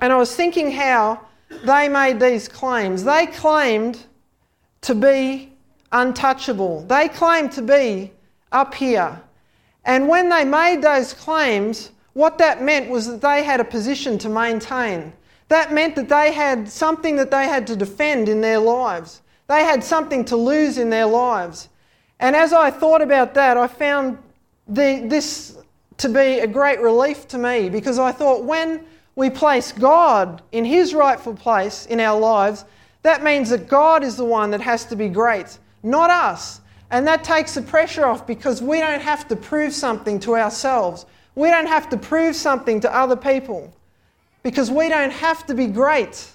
And 0.00 0.10
I 0.10 0.16
was 0.16 0.34
thinking 0.34 0.70
how 0.70 1.20
they 1.66 1.86
made 1.86 2.18
these 2.18 2.48
claims. 2.48 3.04
They 3.04 3.26
claimed 3.26 4.06
to 4.80 4.94
be 4.94 5.52
untouchable, 5.92 6.86
they 6.86 7.08
claimed 7.08 7.52
to 7.52 7.62
be 7.62 8.10
up 8.52 8.72
here. 8.72 9.20
And 9.84 10.08
when 10.08 10.30
they 10.30 10.46
made 10.46 10.80
those 10.80 11.12
claims, 11.12 11.90
what 12.14 12.38
that 12.38 12.62
meant 12.62 12.88
was 12.88 13.06
that 13.06 13.20
they 13.20 13.42
had 13.42 13.60
a 13.60 13.64
position 13.64 14.16
to 14.16 14.30
maintain. 14.30 15.12
That 15.52 15.70
meant 15.70 15.96
that 15.96 16.08
they 16.08 16.32
had 16.32 16.66
something 16.66 17.16
that 17.16 17.30
they 17.30 17.46
had 17.46 17.66
to 17.66 17.76
defend 17.76 18.30
in 18.30 18.40
their 18.40 18.58
lives. 18.58 19.20
They 19.48 19.64
had 19.64 19.84
something 19.84 20.24
to 20.24 20.36
lose 20.36 20.78
in 20.78 20.88
their 20.88 21.04
lives. 21.04 21.68
And 22.20 22.34
as 22.34 22.54
I 22.54 22.70
thought 22.70 23.02
about 23.02 23.34
that, 23.34 23.58
I 23.58 23.66
found 23.66 24.16
the, 24.66 25.04
this 25.06 25.58
to 25.98 26.08
be 26.08 26.40
a 26.40 26.46
great 26.46 26.80
relief 26.80 27.28
to 27.28 27.36
me 27.36 27.68
because 27.68 27.98
I 27.98 28.12
thought 28.12 28.44
when 28.44 28.86
we 29.14 29.28
place 29.28 29.72
God 29.72 30.40
in 30.52 30.64
His 30.64 30.94
rightful 30.94 31.34
place 31.34 31.84
in 31.84 32.00
our 32.00 32.18
lives, 32.18 32.64
that 33.02 33.22
means 33.22 33.50
that 33.50 33.68
God 33.68 34.02
is 34.02 34.16
the 34.16 34.24
one 34.24 34.52
that 34.52 34.62
has 34.62 34.86
to 34.86 34.96
be 34.96 35.10
great, 35.10 35.58
not 35.82 36.08
us. 36.08 36.62
And 36.90 37.06
that 37.06 37.24
takes 37.24 37.56
the 37.56 37.60
pressure 37.60 38.06
off 38.06 38.26
because 38.26 38.62
we 38.62 38.78
don't 38.78 39.02
have 39.02 39.28
to 39.28 39.36
prove 39.36 39.74
something 39.74 40.18
to 40.20 40.34
ourselves. 40.34 41.04
We 41.34 41.50
don't 41.50 41.68
have 41.68 41.90
to 41.90 41.98
prove 41.98 42.36
something 42.36 42.80
to 42.80 42.96
other 42.96 43.16
people 43.16 43.70
because 44.42 44.70
we 44.70 44.88
don't 44.88 45.12
have 45.12 45.46
to 45.46 45.54
be 45.54 45.66
great. 45.66 46.26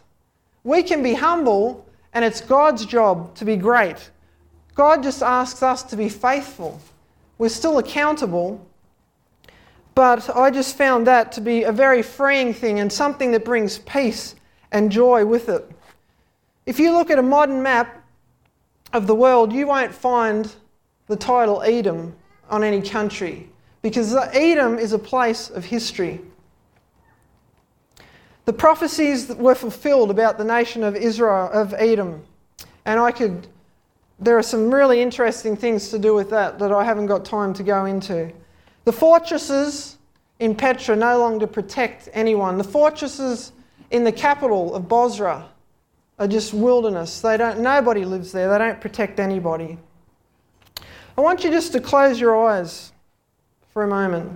We 0.63 0.83
can 0.83 1.03
be 1.03 1.13
humble, 1.13 1.85
and 2.13 2.23
it's 2.23 2.41
God's 2.41 2.85
job 2.85 3.35
to 3.35 3.45
be 3.45 3.55
great. 3.55 4.09
God 4.75 5.03
just 5.03 5.23
asks 5.23 5.63
us 5.63 5.83
to 5.83 5.97
be 5.97 6.09
faithful. 6.09 6.79
We're 7.37 7.49
still 7.49 7.77
accountable, 7.77 8.65
but 9.95 10.29
I 10.35 10.51
just 10.51 10.77
found 10.77 11.07
that 11.07 11.31
to 11.33 11.41
be 11.41 11.63
a 11.63 11.71
very 11.71 12.01
freeing 12.01 12.53
thing 12.53 12.79
and 12.79 12.91
something 12.91 13.31
that 13.31 13.43
brings 13.43 13.79
peace 13.79 14.35
and 14.71 14.91
joy 14.91 15.25
with 15.25 15.49
it. 15.49 15.69
If 16.65 16.79
you 16.79 16.91
look 16.91 17.09
at 17.09 17.17
a 17.17 17.23
modern 17.23 17.63
map 17.63 18.03
of 18.93 19.07
the 19.07 19.15
world, 19.15 19.53
you 19.53 19.67
won't 19.67 19.93
find 19.93 20.53
the 21.07 21.15
title 21.15 21.61
Edom 21.63 22.15
on 22.49 22.63
any 22.63 22.81
country 22.81 23.49
because 23.81 24.13
Edom 24.15 24.77
is 24.77 24.93
a 24.93 24.99
place 24.99 25.49
of 25.49 25.65
history. 25.65 26.21
The 28.47 28.53
prophecies 28.53 29.27
that 29.27 29.38
were 29.38 29.55
fulfilled 29.55 30.10
about 30.10 30.38
the 30.38 30.45
nation 30.45 30.81
of 30.81 30.95
Israel, 30.95 31.49
of 31.51 31.73
Edom, 31.73 32.23
and 32.86 32.97
I 32.97 33.12
could 33.12 33.45
there 34.19 34.38
are 34.38 34.43
some 34.43 34.73
really 34.73 35.01
interesting 35.01 35.57
things 35.57 35.89
to 35.89 35.99
do 35.99 36.15
with 36.15 36.29
that 36.29 36.57
that 36.60 36.71
I 36.71 36.86
haven't 36.86 37.07
got 37.07 37.25
time 37.25 37.53
to 37.55 37.62
go 37.62 37.83
into. 37.83 38.31
The 38.86 38.93
fortresses 38.93 39.97
in 40.39 40.55
Petra 40.55 40.95
no 40.95 41.19
longer 41.19 41.45
protect 41.45 42.07
anyone. 42.13 42.57
The 42.57 42.63
fortresses 42.63 43.51
in 43.91 44.05
the 44.05 44.13
capital 44.13 44.73
of 44.73 44.88
Bozrah 44.88 45.49
are 46.17 46.27
just 46.27 46.53
wilderness. 46.53 47.19
They 47.19 47.36
don't, 47.36 47.60
nobody 47.60 48.05
lives 48.05 48.31
there. 48.31 48.49
They 48.49 48.57
don't 48.60 48.79
protect 48.79 49.19
anybody. 49.19 49.77
I 51.17 51.21
want 51.21 51.43
you 51.43 51.51
just 51.51 51.73
to 51.73 51.81
close 51.81 52.17
your 52.17 52.47
eyes 52.47 52.93
for 53.73 53.83
a 53.83 53.88
moment. 53.89 54.31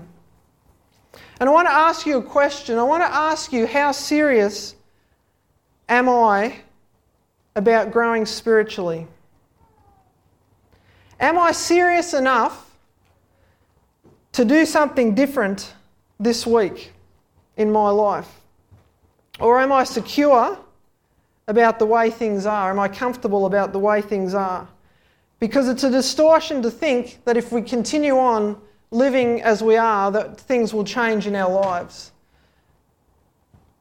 And 1.41 1.49
I 1.49 1.53
want 1.53 1.67
to 1.67 1.73
ask 1.73 2.05
you 2.05 2.19
a 2.19 2.21
question. 2.21 2.77
I 2.77 2.83
want 2.83 3.01
to 3.01 3.11
ask 3.11 3.51
you 3.51 3.65
how 3.65 3.93
serious 3.93 4.75
am 5.89 6.07
I 6.07 6.59
about 7.55 7.91
growing 7.91 8.27
spiritually? 8.27 9.07
Am 11.19 11.39
I 11.39 11.51
serious 11.51 12.13
enough 12.13 12.69
to 14.33 14.45
do 14.45 14.67
something 14.67 15.15
different 15.15 15.73
this 16.19 16.45
week 16.45 16.93
in 17.57 17.71
my 17.71 17.89
life? 17.89 18.29
Or 19.39 19.59
am 19.59 19.71
I 19.71 19.83
secure 19.83 20.59
about 21.47 21.79
the 21.79 21.87
way 21.87 22.11
things 22.11 22.45
are? 22.45 22.69
Am 22.69 22.77
I 22.77 22.87
comfortable 22.87 23.47
about 23.47 23.73
the 23.73 23.79
way 23.79 24.03
things 24.03 24.35
are? 24.35 24.67
Because 25.39 25.69
it's 25.69 25.83
a 25.83 25.89
distortion 25.89 26.61
to 26.61 26.69
think 26.69 27.17
that 27.25 27.35
if 27.35 27.51
we 27.51 27.63
continue 27.63 28.15
on 28.15 28.61
living 28.91 29.41
as 29.41 29.63
we 29.63 29.77
are, 29.77 30.11
that 30.11 30.39
things 30.39 30.73
will 30.73 30.83
change 30.83 31.25
in 31.25 31.35
our 31.35 31.51
lives. 31.51 32.11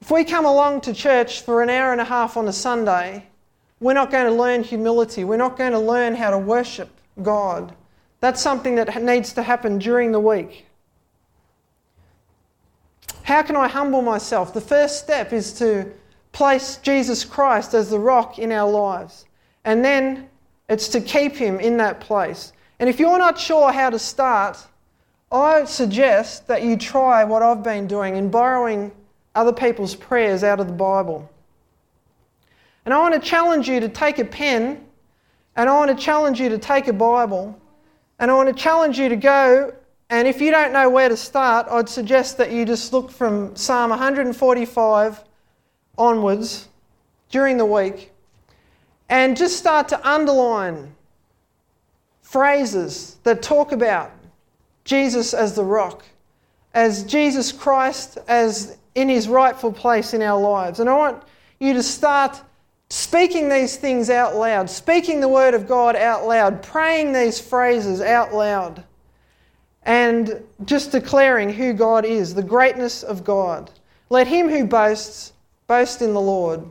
If 0.01 0.11
we 0.11 0.25
come 0.25 0.46
along 0.46 0.81
to 0.83 0.94
church 0.94 1.42
for 1.42 1.62
an 1.62 1.68
hour 1.68 1.92
and 1.92 2.01
a 2.01 2.05
half 2.05 2.37
on 2.37 2.49
a 2.49 2.53
Sunday, 2.53 3.27
we're 3.81 3.92
not 3.92 4.11
going 4.11 4.27
to 4.27 4.33
learn 4.33 4.62
humility. 4.62 5.25
We're 5.25 5.37
not 5.37 5.59
going 5.59 5.73
to 5.73 5.79
learn 5.79 6.14
how 6.14 6.31
to 6.31 6.38
worship. 6.38 6.90
God. 7.23 7.75
That's 8.20 8.40
something 8.40 8.77
that 8.77 9.03
needs 9.03 9.33
to 9.35 9.42
happen 9.42 9.79
during 9.79 10.12
the 10.12 10.20
week. 10.20 10.66
How 13.23 13.42
can 13.42 13.57
I 13.57 13.68
humble 13.68 14.03
myself? 14.03 14.53
The 14.53 14.61
first 14.61 14.99
step 14.99 15.33
is 15.33 15.53
to 15.55 15.90
place 16.33 16.79
Jesus 16.79 17.25
Christ 17.25 17.75
as 17.75 17.90
the 17.90 17.99
rock 17.99 18.38
in 18.38 18.53
our 18.53 18.70
lives. 18.70 19.27
And 19.64 19.85
then 19.85 20.29
it's 20.68 20.88
to 20.88 21.01
keep 21.01 21.35
him 21.35 21.61
in 21.61 21.77
that 21.79 22.01
place. 22.01 22.53
And 22.79 22.88
if 22.88 22.99
you're 22.99 23.18
not 23.18 23.38
sure 23.38 23.73
how 23.73 23.90
to 23.90 23.99
start, 23.99 24.59
I 25.33 25.64
suggest 25.64 26.49
that 26.49 26.64
you 26.64 26.77
try 26.77 27.23
what 27.23 27.43
I've 27.43 27.62
been 27.62 27.87
doing 27.87 28.16
in 28.16 28.31
borrowing 28.31 28.90
other 29.35 29.53
people's 29.53 29.95
prayers 29.95 30.43
out 30.43 30.59
of 30.59 30.66
the 30.66 30.73
Bible. 30.73 31.31
And 32.85 32.93
I 32.93 32.99
want 32.99 33.14
to 33.14 33.21
challenge 33.21 33.69
you 33.69 33.79
to 33.79 33.88
take 33.88 34.19
a 34.19 34.25
pen 34.25 34.85
and 35.55 35.69
I 35.69 35.77
want 35.77 35.97
to 35.97 36.05
challenge 36.05 36.40
you 36.40 36.49
to 36.49 36.59
take 36.59 36.88
a 36.88 36.93
Bible 36.93 37.61
and 38.19 38.31
I 38.31 38.35
want 38.35 38.49
to 38.49 38.55
challenge 38.55 38.99
you 38.99 39.09
to 39.09 39.16
go. 39.16 39.73
And 40.09 40.27
if 40.27 40.40
you 40.40 40.51
don't 40.51 40.73
know 40.73 40.90
where 40.90 41.09
to 41.09 41.16
start, 41.16 41.69
I'd 41.71 41.88
suggest 41.88 42.37
that 42.38 42.51
you 42.51 42.64
just 42.64 42.93
look 42.93 43.12
from 43.12 43.55
Psalm 43.55 43.90
145 43.90 45.25
onwards 45.97 46.69
during 47.31 47.57
the 47.57 47.66
week 47.66 48.11
and 49.09 49.37
just 49.37 49.57
start 49.59 49.87
to 49.88 50.09
underline 50.09 50.93
phrases 52.23 53.19
that 53.23 53.43
talk 53.43 53.71
about 53.71 54.11
Jesus 54.91 55.34
as 55.34 55.55
the 55.55 55.62
rock, 55.62 56.03
as 56.74 57.05
Jesus 57.05 57.53
Christ 57.53 58.18
as 58.26 58.76
in 58.97 59.09
his 59.09 59.28
rightful 59.28 59.72
place 59.72 60.14
in 60.14 60.20
our 60.20 60.41
lives. 60.41 60.80
And 60.80 60.91
I 60.91 60.97
want 60.97 61.22
you 61.61 61.74
to 61.74 61.82
start 61.82 62.43
speaking 62.88 63.49
these 63.49 63.76
things 63.76 64.11
out 64.11 64.34
loud, 64.34 64.68
speaking 64.68 65.20
the 65.20 65.28
word 65.28 65.55
of 65.55 65.68
God 65.68 65.95
out 65.95 66.26
loud, 66.26 66.61
praying 66.61 67.12
these 67.12 67.38
phrases 67.38 68.01
out 68.01 68.34
loud, 68.34 68.82
and 69.84 70.43
just 70.64 70.91
declaring 70.91 71.51
who 71.51 71.72
God 71.72 72.05
is, 72.05 72.34
the 72.34 72.43
greatness 72.43 73.05
of 73.05 73.22
God. 73.22 73.70
Let 74.09 74.26
him 74.26 74.49
who 74.49 74.64
boasts 74.64 75.34
boast 75.68 76.03
in 76.03 76.14
the 76.14 76.20
Lord. 76.20 76.68